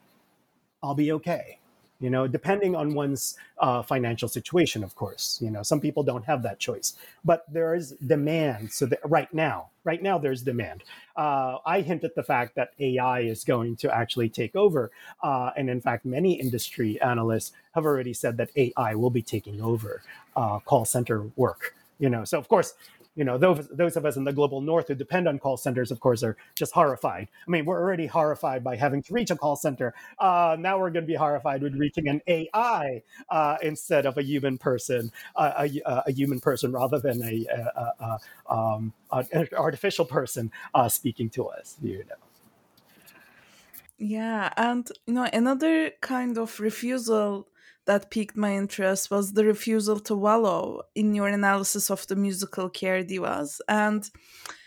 [0.82, 1.58] I'll be okay
[2.00, 6.24] you know depending on one's uh, financial situation of course you know some people don't
[6.24, 6.94] have that choice.
[7.24, 8.72] But there is demand.
[8.72, 10.82] So that right now right now there's demand.
[11.16, 14.90] Uh, i hint at the fact that ai is going to actually take over
[15.22, 19.60] uh, and in fact many industry analysts have already said that ai will be taking
[19.60, 20.02] over
[20.34, 22.24] uh, call center work you know.
[22.24, 22.74] So of course
[23.16, 25.90] you know those those of us in the global north who depend on call centers
[25.90, 27.28] of course are just horrified.
[27.46, 29.94] I mean we're already horrified by having to reach a call center.
[30.18, 34.22] Uh, now we're going to be horrified with reaching an ai uh, instead of a
[34.22, 40.04] human person uh, a, a, human person rather than a, a, a um, an artificial
[40.04, 42.14] person uh, speaking to us you know.
[43.98, 47.46] Yeah and you know another kind of refusal
[47.86, 52.68] that piqued my interest was the refusal to wallow in your analysis of the musical
[52.68, 54.10] care divas and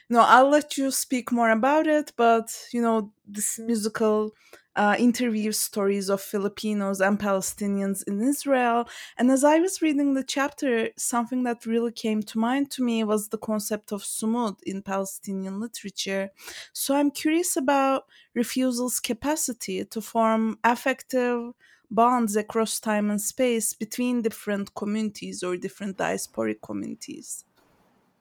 [0.10, 4.34] you know i'll let you speak more about it but you know this musical
[4.78, 8.88] uh, interview stories of Filipinos and Palestinians in Israel.
[9.18, 13.04] And as I was reading the chapter, something that really came to mind to me
[13.04, 16.30] was the concept of sumud in Palestinian literature.
[16.74, 18.04] So I'm curious about
[18.36, 21.54] refusal's capacity to form affective,
[21.90, 27.46] bonds across time and space between different communities or different diasporic communities.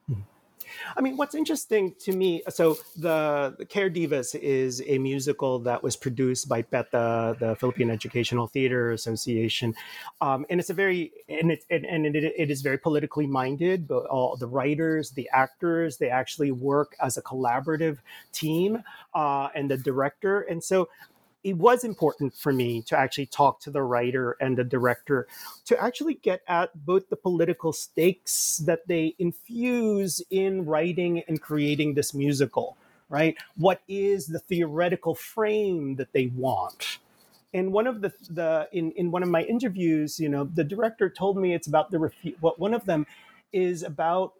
[0.06, 0.20] Hmm.
[0.96, 5.82] I mean, what's interesting to me, so the, the Care Divas is a musical that
[5.82, 9.74] was produced by PETA, the Philippine Educational Theater Association,
[10.20, 13.88] um, and it's a very and it and, and it, it is very politically minded.
[13.88, 17.98] But all the writers, the actors, they actually work as a collaborative
[18.32, 18.82] team,
[19.14, 20.88] uh, and the director, and so
[21.46, 25.28] it was important for me to actually talk to the writer and the director
[25.64, 31.94] to actually get at both the political stakes that they infuse in writing and creating
[31.94, 32.76] this musical
[33.08, 33.36] right?
[33.56, 36.98] What is the theoretical frame that they want?
[37.54, 41.08] And one of the the in in one of my interviews you know the director
[41.08, 43.06] told me it's about the refu- what one of them
[43.52, 44.34] is about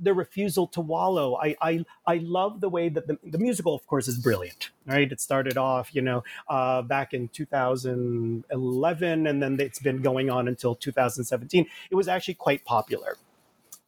[0.00, 1.36] the refusal to wallow.
[1.36, 4.70] I I, I love the way that the, the musical, of course, is brilliant.
[4.86, 5.10] Right?
[5.10, 10.48] It started off, you know, uh, back in 2011, and then it's been going on
[10.48, 11.66] until 2017.
[11.90, 13.16] It was actually quite popular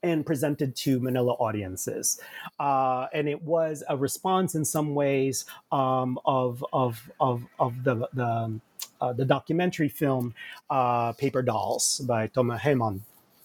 [0.03, 2.21] and presented to Manila audiences.
[2.61, 8.09] Uh, and it was a response in some ways um, of, of, of, of the,
[8.13, 8.61] the,
[9.01, 10.35] uh, the documentary film
[10.71, 13.01] uh, Paper Dolls by Tomer Heymann.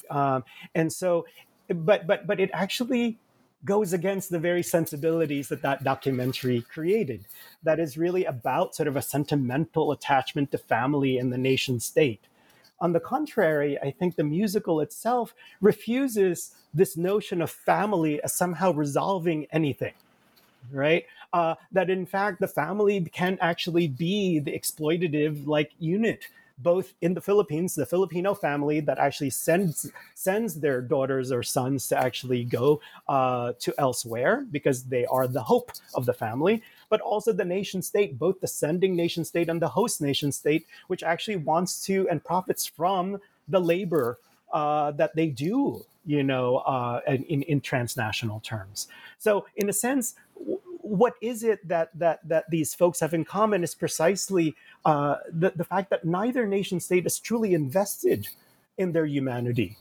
[0.09, 0.43] Um,
[0.76, 1.26] and so
[1.74, 3.17] but but but it actually
[3.65, 7.26] goes against the very sensibilities that that documentary created
[7.63, 12.22] that is really about sort of a sentimental attachment to family and the nation state
[12.82, 18.74] On the contrary, I think the musical itself refuses this notion of family as somehow
[18.74, 19.93] resolving anything,
[20.72, 21.05] right?
[21.34, 26.28] Uh, that in fact the family can actually be the exploitative like unit
[26.60, 31.88] both in the Philippines, the Filipino family that actually sends sends their daughters or sons
[31.88, 37.02] to actually go uh, to elsewhere because they are the hope of the family, but
[37.02, 41.04] also the nation state, both the sending nation state and the host nation state, which
[41.04, 44.18] actually wants to and profits from the labor
[44.54, 48.88] uh, that they do, you know, uh, in in transnational terms.
[49.18, 50.16] So, in a sense,
[50.84, 54.55] what is it that that that these folks have in common is precisely
[54.86, 58.27] uh, the, the fact that neither nation state is truly invested
[58.77, 59.77] in their humanity,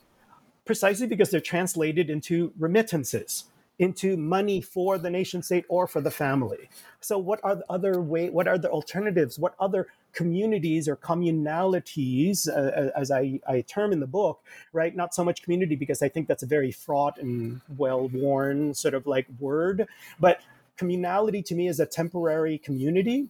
[0.65, 3.45] precisely because they're translated into remittances,
[3.79, 6.69] into money for the nation state or for the family.
[7.01, 8.29] So, what are the other way?
[8.29, 9.39] What are the alternatives?
[9.39, 14.41] What other communities or communalities, uh, as I, I term in the book,
[14.73, 14.95] right?
[14.95, 19.07] Not so much community because I think that's a very fraught and well-worn sort of
[19.07, 19.87] like word,
[20.19, 20.41] but
[20.81, 23.29] communality to me is a temporary community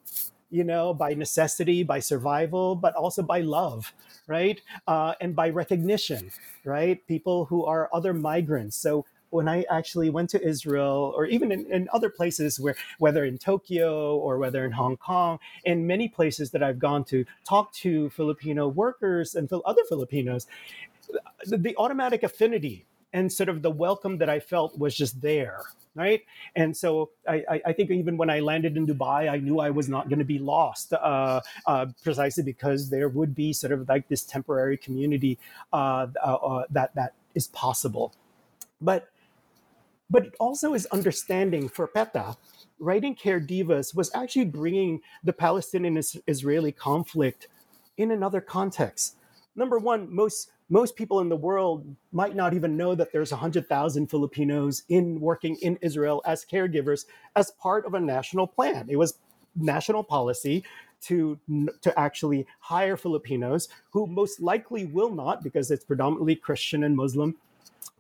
[0.51, 3.93] you know, by necessity, by survival, but also by love,
[4.27, 4.61] right?
[4.87, 6.31] Uh, and by recognition,
[6.65, 7.07] right?
[7.07, 8.77] People who are other migrants.
[8.77, 13.25] So when I actually went to Israel or even in, in, other places where, whether
[13.25, 17.73] in Tokyo or whether in Hong Kong, in many places that I've gone to talk
[17.75, 20.49] to Filipino workers and other Filipinos,
[21.45, 25.63] the, the automatic affinity and sort of the welcome that I felt was just there,
[25.95, 26.23] right?
[26.55, 29.89] And so I, I, think even when I landed in Dubai, I knew I was
[29.89, 34.09] not going to be lost, uh, uh, precisely because there would be sort of like
[34.09, 35.39] this temporary community
[35.73, 38.15] uh, uh, uh that that is possible.
[38.81, 39.09] But
[40.09, 42.37] but it also is understanding for Peta.
[42.81, 47.47] Writing Care Divas was actually bringing the Palestinian-Israeli conflict
[47.97, 49.17] in another context.
[49.55, 54.07] Number one, most most people in the world might not even know that there's 100,000
[54.07, 57.07] Filipinos in working in Israel as caregivers
[57.37, 58.87] as part of a national plan.
[58.89, 59.19] It was
[59.57, 60.65] national policy
[61.03, 61.39] to
[61.81, 67.37] to actually hire Filipinos who most likely will not because it's predominantly Christian and Muslim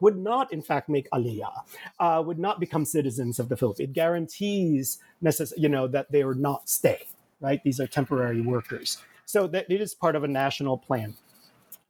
[0.00, 1.52] would not in fact make aliyah,
[1.98, 3.90] uh, would not become citizens of the Philippines.
[3.90, 7.06] It guarantees necess- you know that they are not stay,
[7.40, 7.62] right?
[7.64, 8.98] These are temporary workers.
[9.26, 11.14] So that it is part of a national plan.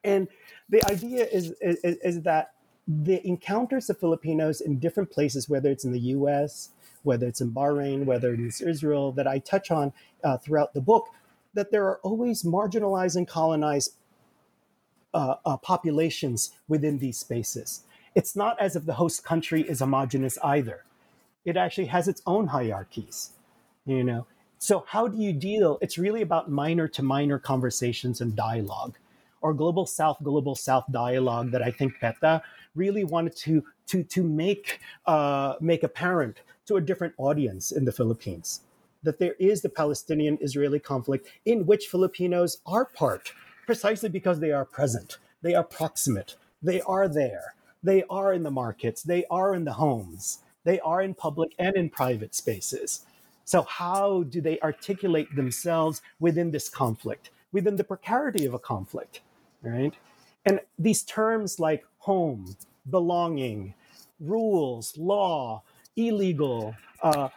[0.04, 0.28] And
[0.68, 2.52] the idea is, is, is that
[2.86, 6.70] the encounters of Filipinos in different places, whether it's in the US,
[7.02, 9.92] whether it's in Bahrain, whether it's Israel, that I touch on
[10.24, 11.08] uh, throughout the book,
[11.54, 13.94] that there are always marginalized and colonized
[15.14, 17.82] uh, uh, populations within these spaces.
[18.14, 20.84] It's not as if the host country is homogenous either.
[21.44, 23.30] It actually has its own hierarchies,
[23.86, 24.26] you know.
[24.58, 25.78] So how do you deal?
[25.80, 28.98] It's really about minor to minor conversations and dialogue
[29.40, 32.42] or global south global south dialogue that i think peta
[32.74, 37.92] really wanted to to to make uh, make apparent to a different audience in the
[37.92, 38.62] philippines
[39.02, 43.32] that there is the palestinian israeli conflict in which filipinos are part
[43.70, 45.18] precisely because they are present.
[45.42, 46.34] They are proximate.
[46.60, 47.54] They are there.
[47.84, 49.00] They are in the markets.
[49.00, 50.38] They are in the homes.
[50.64, 53.06] They are in public and in private spaces.
[53.44, 59.20] So how do they articulate themselves within this conflict within the precarity of a conflict
[59.62, 59.94] right?
[60.44, 62.56] And these terms like home,
[62.88, 63.74] belonging,
[64.18, 65.62] rules, law,
[65.96, 67.28] illegal, uh,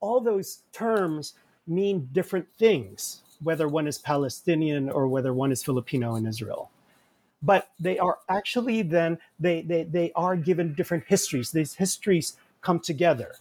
[0.00, 1.34] all those terms
[1.66, 6.70] mean different things, whether one is Palestinian or whether one is Filipino in Israel.
[7.42, 11.50] But they are actually then, they, they, they are given different histories.
[11.50, 13.34] These histories come together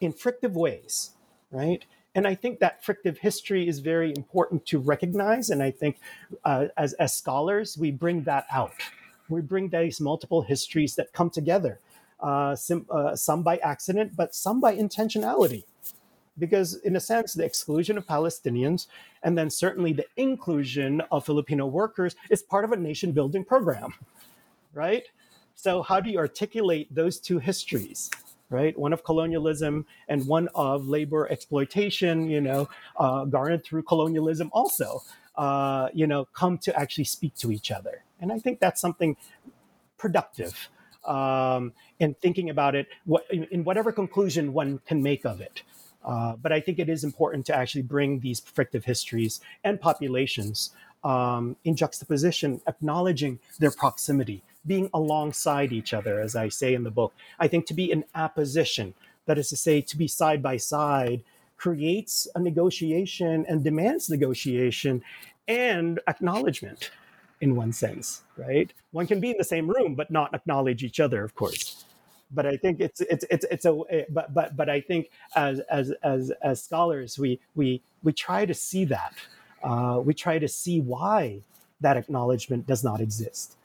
[0.00, 1.10] in frictive ways,
[1.50, 1.84] right?
[2.14, 5.50] And I think that frictive history is very important to recognize.
[5.50, 5.98] And I think
[6.44, 8.72] uh, as, as scholars, we bring that out.
[9.28, 11.80] We bring these multiple histories that come together,
[12.20, 15.64] uh, some, uh, some by accident, but some by intentionality.
[16.38, 18.88] Because, in a sense, the exclusion of Palestinians
[19.22, 23.94] and then certainly the inclusion of Filipino workers is part of a nation building program,
[24.72, 25.04] right?
[25.54, 28.10] So, how do you articulate those two histories?
[28.54, 28.78] Right?
[28.78, 35.02] One of colonialism and one of labor exploitation, you know, uh, garnered through colonialism also,
[35.36, 38.04] uh, you know, come to actually speak to each other.
[38.20, 39.16] And I think that's something
[39.98, 40.68] productive
[41.04, 45.62] um, in thinking about it, what, in, in, whatever conclusion one can make of it.
[46.04, 50.70] Uh, but I think it is important to actually bring these frictive histories and populations
[51.02, 56.90] um, in juxtaposition, acknowledging their proximity, being alongside each other, as I say in the
[56.90, 57.14] book.
[57.40, 58.94] I think to be in apposition,
[59.26, 61.22] that is to say, to be side by side,
[61.56, 65.02] creates a negotiation and demands negotiation
[65.48, 66.90] and acknowledgement.
[67.40, 68.72] in one sense, right?
[68.92, 71.84] One can be in the same room but not acknowledge each other, of course.
[72.32, 75.92] But I think it's it's it's it's a but but but I think as as
[76.02, 79.14] as as scholars we we we try to see that
[79.62, 81.42] uh, we try to see why
[81.80, 83.56] that acknowledgement does not exist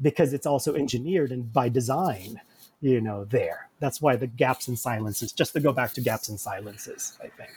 [0.00, 2.40] because it's also engineered and by design
[2.80, 6.28] you know there that's why the gaps and silences just to go back to gaps
[6.28, 7.50] and silences i think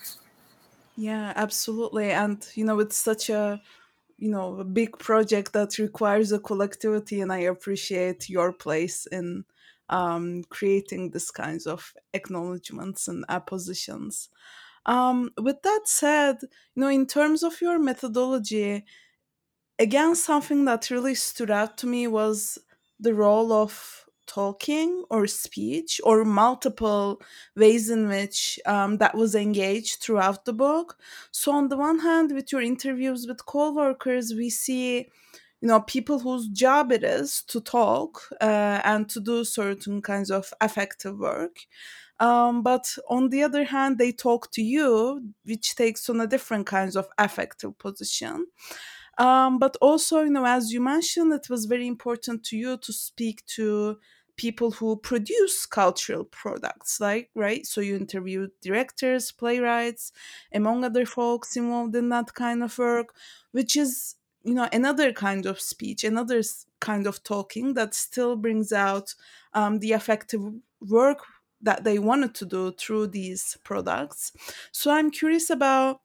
[1.00, 2.12] Yeah, absolutely.
[2.12, 3.62] And you know, it's such a
[4.18, 9.46] you know a big project that requires a collectivity, and I appreciate your place in
[9.90, 14.28] um, creating these kinds of acknowledgments and appositions.
[14.86, 16.38] Um, with that said,
[16.76, 18.84] you know, in terms of your methodology,
[19.80, 22.57] again, something that really stood out to me was
[22.99, 27.19] the role of talking or speech or multiple
[27.55, 30.97] ways in which um, that was engaged throughout the book.
[31.32, 35.07] So, on the one hand, with your interviews with co-workers, we see
[35.61, 40.32] you know people whose job it is to talk uh, and to do certain kinds
[40.32, 41.57] of affective work
[42.19, 46.65] um, but on the other hand they talk to you which takes on a different
[46.65, 48.45] kinds of affective position
[49.20, 52.93] um, but also you know as you mentioned it was very important to you to
[52.93, 53.99] speak to
[54.38, 57.65] people who produce cultural products like right?
[57.65, 60.13] So you interviewed directors playwrights
[60.53, 63.13] among other folks involved in that kind of work
[63.51, 66.41] which is you know another kind of speech another
[66.80, 69.13] kind of talking that still brings out
[69.53, 70.41] um, the affective
[70.82, 71.20] work
[71.61, 74.32] that they wanted to do through these products.
[74.72, 76.01] So i'm curious about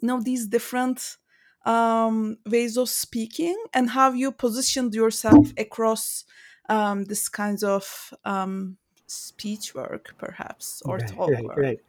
[0.00, 1.16] you know these different
[1.64, 6.24] um, ways of speaking and how you positioned yourself across
[6.68, 11.58] um, this kinds of um, speech work perhaps or right, talk right, work.
[11.58, 11.80] right.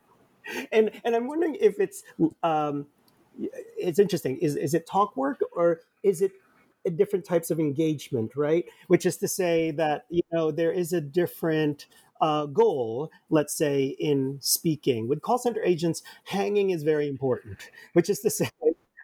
[0.74, 2.03] and and i'm wondering if it's
[2.43, 2.86] um
[3.78, 6.34] it's interesting is is it talk work or is it
[6.95, 8.65] different types of engagement right?
[8.88, 11.88] Which is to say that you know there is a different
[12.21, 15.07] uh, goal let's say in speaking.
[15.07, 18.49] With call center agents hanging is very important which is to say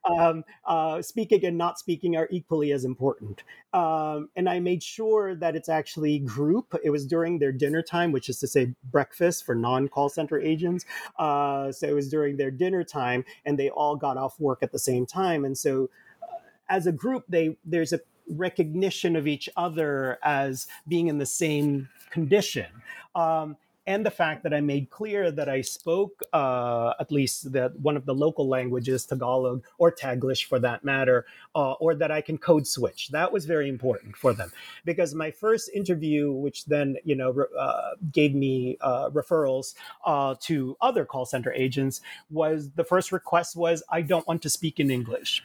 [0.09, 3.43] um, uh, speaking and not speaking are equally as important.
[3.73, 6.75] Um, and I made sure that it's actually group.
[6.83, 10.39] It was during their dinner time, which is to say breakfast for non call center
[10.39, 10.85] agents.
[11.17, 14.71] Uh, so it was during their dinner time, and they all got off work at
[14.71, 15.45] the same time.
[15.45, 15.89] And so,
[16.23, 16.37] uh,
[16.69, 21.89] as a group, they there's a recognition of each other as being in the same
[22.11, 22.67] condition.
[23.15, 23.57] Um,
[23.89, 27.97] and the fact that I made clear that I spoke uh, at least that one
[27.97, 31.25] of the local languages, Tagalog or Taglish for that matter,
[31.55, 33.09] uh, or that I can code switch.
[33.09, 34.51] That was very important for them
[34.85, 39.73] because my first interview, which then you know uh, gave me uh, referrals
[40.05, 44.51] uh, to other call center agents, was the first request was I don't want to
[44.51, 45.43] speak in English.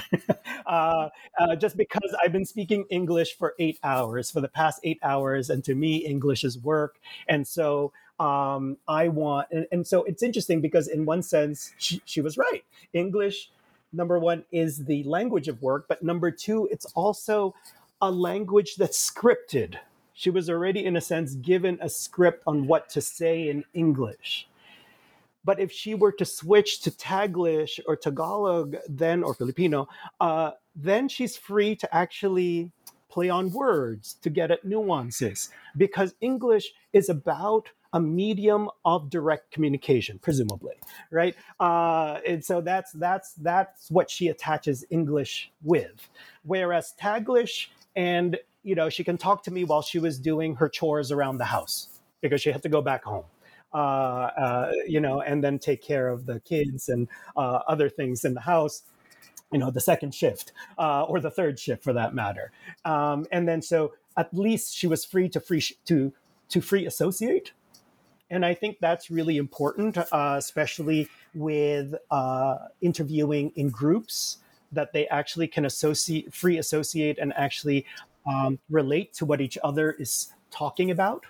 [0.66, 4.98] uh, uh, just because I've been speaking English for eight hours for the past eight
[5.02, 6.98] hours, and to me, English is work.
[7.28, 12.00] And so um, I want, and, and, so it's interesting because, in one sense, she,
[12.04, 12.64] she was right.
[12.92, 13.50] English,
[13.92, 17.54] number one, is the language of work, but number two, it's also
[18.00, 19.76] a language that's scripted.
[20.14, 24.46] She was already, in a sense, given a script on what to say in English.
[25.44, 29.88] But if she were to switch to Taglish or Tagalog, then or Filipino,
[30.20, 32.70] uh, then she's free to actually
[33.10, 35.50] play on words to get at nuances.
[35.76, 40.74] Because English is about a medium of direct communication, presumably,
[41.10, 41.34] right?
[41.60, 46.08] Uh, and so that's that's that's what she attaches English with,
[46.42, 50.68] whereas Taglish and you know she can talk to me while she was doing her
[50.68, 53.24] chores around the house because she had to go back home
[54.86, 58.40] you know, and then take care of the kids and uh, other things in the
[58.40, 58.82] house
[59.52, 62.50] you know the second shift uh, or the third shift for that matter.
[62.84, 66.12] Um, and then so at least she was free to free sh- to
[66.48, 67.52] to free associate.
[68.30, 74.38] And i think that's really important uh, especially with uh, interviewing in groups
[74.72, 77.84] that they actually can associate free associate and actually
[78.26, 81.24] um, relate to what each other is talking about.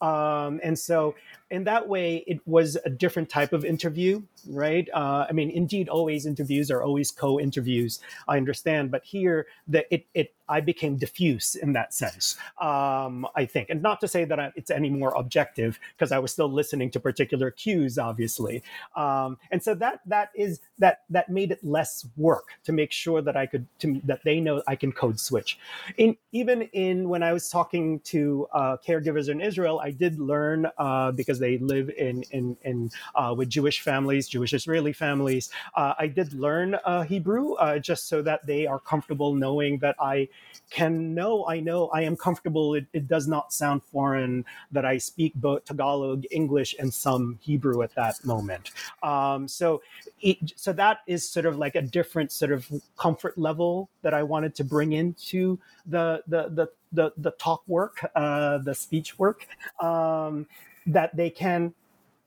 [0.00, 1.14] Um, and so
[1.50, 4.88] in that way, it was a different type of interview, right?
[4.92, 8.00] Uh, I mean, indeed, always interviews are always co-interviews.
[8.26, 12.36] I understand, but here, that it it I became diffuse in that sense.
[12.60, 16.18] Um, I think, and not to say that I, it's any more objective because I
[16.18, 18.62] was still listening to particular cues, obviously.
[18.96, 23.22] Um, and so that that is that that made it less work to make sure
[23.22, 25.58] that I could to, that they know I can code switch.
[25.96, 30.66] In even in when I was talking to uh, caregivers in Israel, I did learn
[30.78, 35.50] uh, because they live in in in uh, with Jewish families, Jewish Israeli families.
[35.74, 39.96] Uh, I did learn uh, Hebrew uh, just so that they are comfortable knowing that
[40.00, 40.28] I
[40.70, 42.74] can know, I know, I am comfortable.
[42.74, 47.82] It, it does not sound foreign that I speak both Tagalog, English, and some Hebrew
[47.82, 48.72] at that moment.
[49.02, 49.82] Um, so,
[50.20, 54.22] it, so that is sort of like a different sort of comfort level that I
[54.22, 59.46] wanted to bring into the the the the, the talk work, uh, the speech work,
[59.80, 60.46] um,
[60.86, 61.74] that they can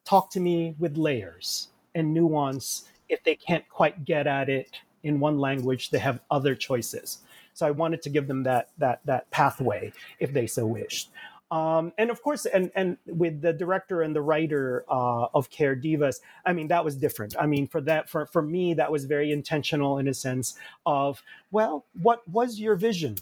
[0.05, 4.71] talk to me with layers and nuance if they can't quite get at it
[5.03, 7.19] in one language they have other choices.
[7.53, 11.11] So i wanted to give them that that that pathway if they so wished.
[11.51, 15.75] Um, and of course and and with the director and the writer uh, of care
[15.75, 17.35] divas i mean that was different.
[17.39, 20.55] I mean for that for, for me that was very intentional in a sense
[20.85, 23.15] of well what was your vision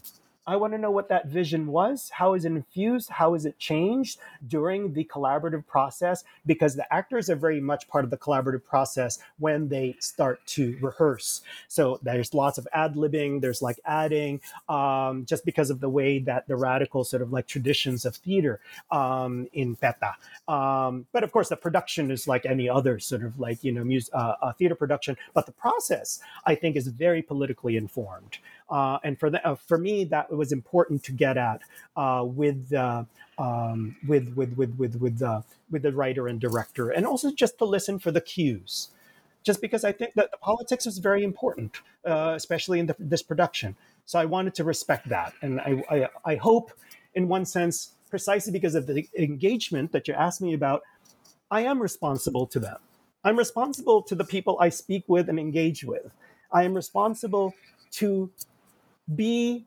[0.48, 2.08] I want to know what that vision was.
[2.08, 3.10] How is it infused?
[3.10, 6.24] How is it changed during the collaborative process?
[6.46, 10.78] Because the actors are very much part of the collaborative process when they start to
[10.80, 11.42] rehearse.
[11.68, 14.40] So there's lots of ad libbing, there's like adding,
[14.70, 18.60] um, just because of the way that the radical sort of like traditions of theater
[18.90, 20.14] um, in PETA.
[20.50, 23.84] Um, but of course, the production is like any other sort of like, you know,
[23.84, 25.14] music, uh, uh, theater production.
[25.34, 28.38] But the process, I think, is very politically informed.
[28.70, 31.60] Uh, and for the, uh, for me, that was important to get at
[31.96, 35.40] uh, with, um, with with with with with uh,
[35.70, 38.88] with the writer and director, and also just to listen for the cues.
[39.44, 43.22] Just because I think that the politics is very important, uh, especially in the, this
[43.22, 43.76] production.
[44.04, 46.72] So I wanted to respect that, and I, I I hope,
[47.14, 50.82] in one sense, precisely because of the engagement that you asked me about,
[51.50, 52.78] I am responsible to them.
[53.24, 56.10] I'm responsible to the people I speak with and engage with.
[56.52, 57.54] I am responsible
[57.92, 58.30] to
[59.14, 59.66] be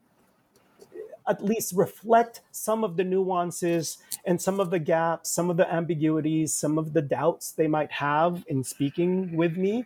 [1.28, 5.72] at least reflect some of the nuances and some of the gaps, some of the
[5.72, 9.84] ambiguities, some of the doubts they might have in speaking with me,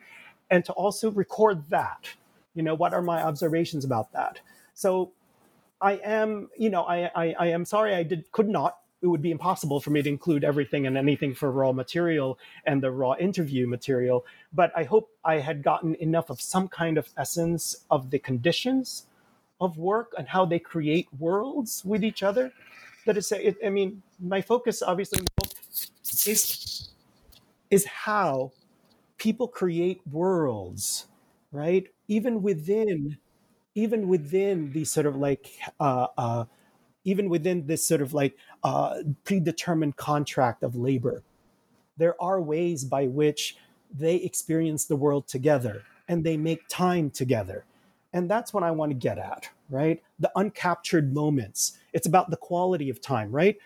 [0.50, 2.08] and to also record that.
[2.54, 4.40] You know, what are my observations about that?
[4.72, 5.12] So
[5.80, 8.78] I am, you know, I, I, I am sorry I did could not.
[9.02, 12.82] It would be impossible for me to include everything and anything for raw material and
[12.82, 14.24] the raw interview material.
[14.54, 19.06] But I hope I had gotten enough of some kind of essence of the conditions
[19.60, 22.52] of work and how they create worlds with each other.
[23.06, 25.24] That is, it, I mean, my focus obviously
[26.26, 26.90] is
[27.70, 28.52] is how
[29.18, 31.06] people create worlds,
[31.50, 31.86] right?
[32.08, 33.18] Even within,
[33.74, 36.44] even within these sort of like, uh, uh,
[37.04, 41.22] even within this sort of like uh, predetermined contract of labor,
[41.96, 43.56] there are ways by which
[43.92, 47.64] they experience the world together and they make time together
[48.16, 50.02] and that's what I want to get at, right?
[50.20, 51.76] The uncaptured moments.
[51.92, 53.58] It's about the quality of time, right?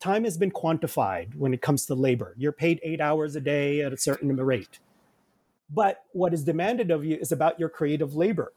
[0.00, 2.32] Time has been quantified when it comes to labor.
[2.38, 4.78] You're paid eight hours a day at a certain rate.
[5.68, 8.54] But what is demanded of you is about your creative labor.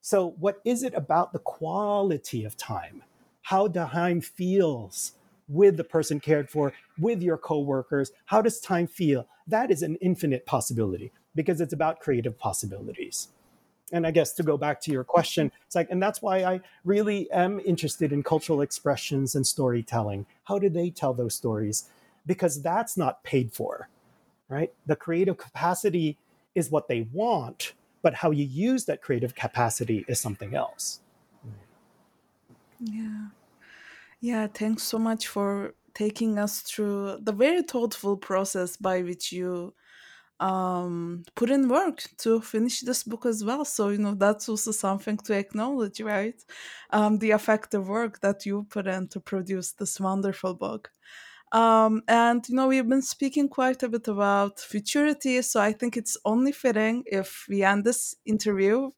[0.00, 3.02] So, what is it about the quality of time?
[3.42, 5.12] How time feels
[5.46, 8.12] with the person cared for, with your coworkers?
[8.24, 9.26] How does time feel?
[9.46, 13.28] That is an infinite possibility because it's about creative possibilities
[13.92, 16.60] and I guess to go back to your question, it's like, and that's why I
[16.84, 20.26] really am interested in cultural expressions and storytelling.
[20.44, 21.88] How do they tell those stories?
[22.26, 23.88] Because that's not paid for,
[24.48, 24.72] right?
[24.86, 26.18] The creative capacity
[26.54, 31.00] is what they want, but how you use that creative capacity is something else.
[32.80, 33.28] Yeah.
[34.20, 34.46] Yeah.
[34.48, 39.72] Thanks so much for taking us through the very thoughtful process by which you
[40.40, 43.64] um put in work to finish this book as well.
[43.64, 46.40] So you know that's also something to acknowledge right?
[46.90, 50.90] Um the affective work that you put in to produce this wonderful book.
[51.52, 55.96] Um and you know we've been speaking quite a bit about futurity so i think
[55.96, 58.90] it's only fitting if we end this interview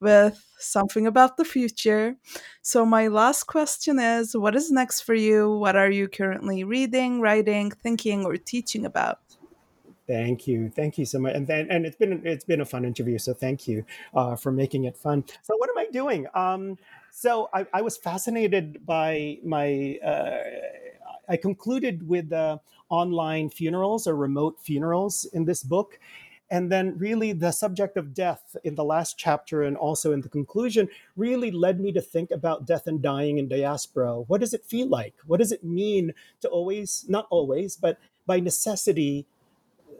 [0.00, 2.16] with something about the future.
[2.62, 5.50] So my last question is what is next for you?
[5.56, 9.20] What are you currently reading writing thinking or teaching about
[10.06, 12.84] Thank you, thank you so much, and then and it's been it's been a fun
[12.84, 13.18] interview.
[13.18, 15.24] So thank you uh, for making it fun.
[15.42, 16.26] So what am I doing?
[16.34, 16.76] Um,
[17.10, 19.98] so I, I, was fascinated by my.
[20.04, 20.42] Uh,
[21.26, 22.58] I concluded with uh,
[22.90, 25.98] online funerals or remote funerals in this book,
[26.50, 30.28] And then, really, the subject of death in the last chapter and also in the
[30.28, 34.20] conclusion really led me to think about death and dying in diaspora.
[34.20, 35.14] What does it feel like?
[35.26, 39.26] What does it mean to always, not always, but by necessity,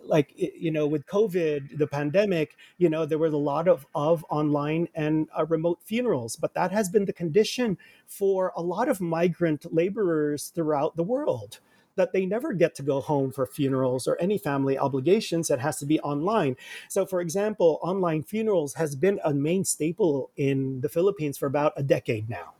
[0.06, 4.24] like you know with covid the pandemic you know there was a lot of of
[4.30, 9.00] online and uh, remote funerals but that has been the condition for a lot of
[9.00, 11.60] migrant laborers throughout the world
[11.96, 15.46] that they never get to go home for funerals or any family obligations.
[15.46, 16.56] That has to be online.
[16.88, 21.72] So for example online funerals has been a main staple in the philippines for about
[21.76, 22.54] a decade now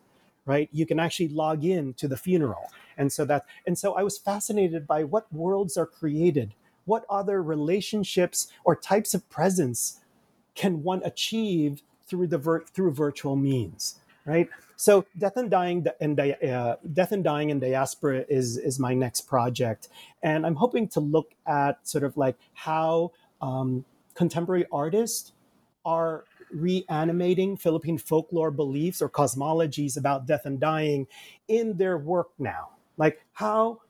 [0.46, 0.68] right?
[0.72, 2.70] You can actually log in to the funeral.
[2.96, 6.54] And so that and so i was fascinated by what worlds are created
[6.84, 10.00] what other relationships or types of presence
[10.54, 14.48] can one achieve through the vir- through virtual means right?
[14.76, 19.22] So death and dying and uh, death and dying in diaspora is is my next
[19.22, 19.88] project.
[20.22, 25.32] And i'm hoping to look at sort of like how um, contemporary artists
[25.84, 31.06] are reanimating philippine folklore beliefs or cosmologies about death and dying
[31.48, 32.70] in their work now.
[32.96, 33.80] Like how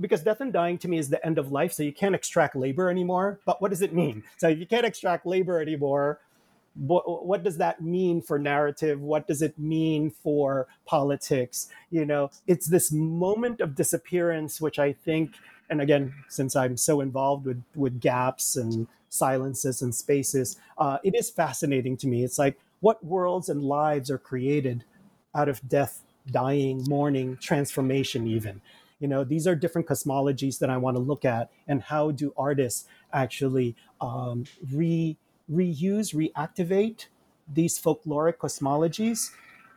[0.00, 2.56] because death and dying to me is the end of life so you can't extract
[2.56, 3.40] labor anymore.
[3.44, 4.22] But what does it mean?
[4.38, 6.20] So if you can't extract labor anymore.
[6.74, 9.00] What, what does that mean for narrative?
[9.00, 11.68] What does it mean for politics?
[11.90, 15.34] You know it's this moment of disappearance which i think
[15.70, 21.14] and again since i'm so involved with with gaps and silences and spaces uh, it
[21.14, 22.24] is fascinating to me.
[22.24, 24.84] It's like what worlds and lives are created
[25.34, 28.60] out of death dying mourning transformation even
[29.04, 32.32] you know these are different cosmologies that i want to look at and how do
[32.38, 35.18] artists actually um, re
[35.52, 37.08] reuse reactivate
[37.46, 39.32] these folkloric cosmologies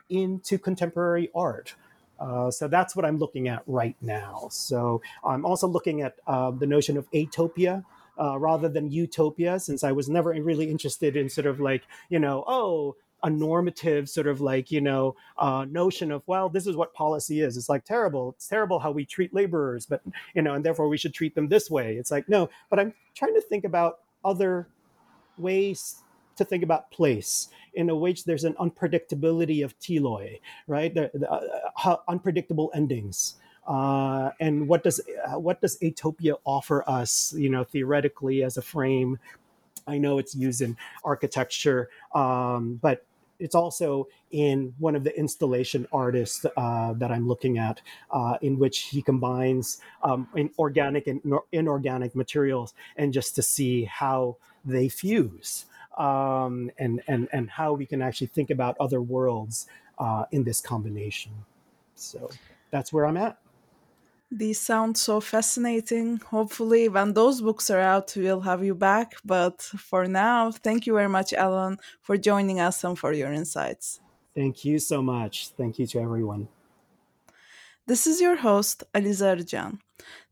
[0.10, 1.76] into contemporary art.
[2.18, 4.48] Uh, so that's what i'm looking at right now.
[4.50, 7.84] So i'm also looking at uh, the notion of atopia
[8.18, 12.18] uh, rather than utopia since i was never really interested in sort of like you
[12.18, 16.76] know oh a normative sort of like you know uh, notion of well this is
[16.76, 17.58] what policy is.
[17.58, 18.34] It's like terrible.
[18.36, 20.02] It's terrible how we treat laborers but
[20.36, 21.96] you know and therefore we should treat them this way.
[21.96, 24.68] It's like no but i'm trying to think about other
[25.38, 26.04] ways
[26.36, 30.94] to think about place in a which there's an unpredictability of teloi right?
[30.94, 33.36] The, the uh, unpredictable endings.
[33.68, 38.62] Uh, and what does uh, what does atopia offer us you know theoretically as a
[38.62, 39.20] frame?
[39.88, 43.06] I know it's used in architecture, um, but
[43.40, 47.82] it's also in one of the installation artists uh, that I'm looking at,
[48.12, 51.22] uh, in which he combines um, in organic and
[51.52, 55.66] inorganic materials, and just to see how they fuse,
[55.98, 59.68] um, and and and how we can actually think about other worlds
[59.98, 61.32] uh, in this combination.
[61.96, 62.30] So
[62.72, 63.38] that's where I'm at.
[64.30, 66.18] These sound so fascinating.
[66.18, 69.14] Hopefully, when those books are out, we'll have you back.
[69.24, 74.02] But for now, thank you very much, Allan, for joining us and for your insights.
[74.36, 75.50] Thank you so much.
[75.58, 76.50] Thank you to everyone.
[77.88, 79.80] This is your host, Alize Arıcan.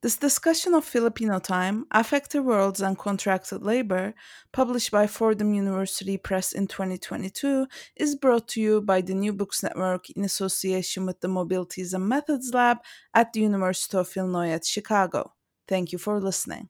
[0.02, 4.14] This discussion of Filipino time, affective worlds, and contracted labor,
[4.52, 9.64] published by Fordham University Press in 2022, is brought to you by the New Books
[9.64, 12.78] Network in association with the Mobilities and Methods Lab
[13.14, 15.34] at the University of Illinois at Chicago.
[15.68, 16.70] Thank you for listening.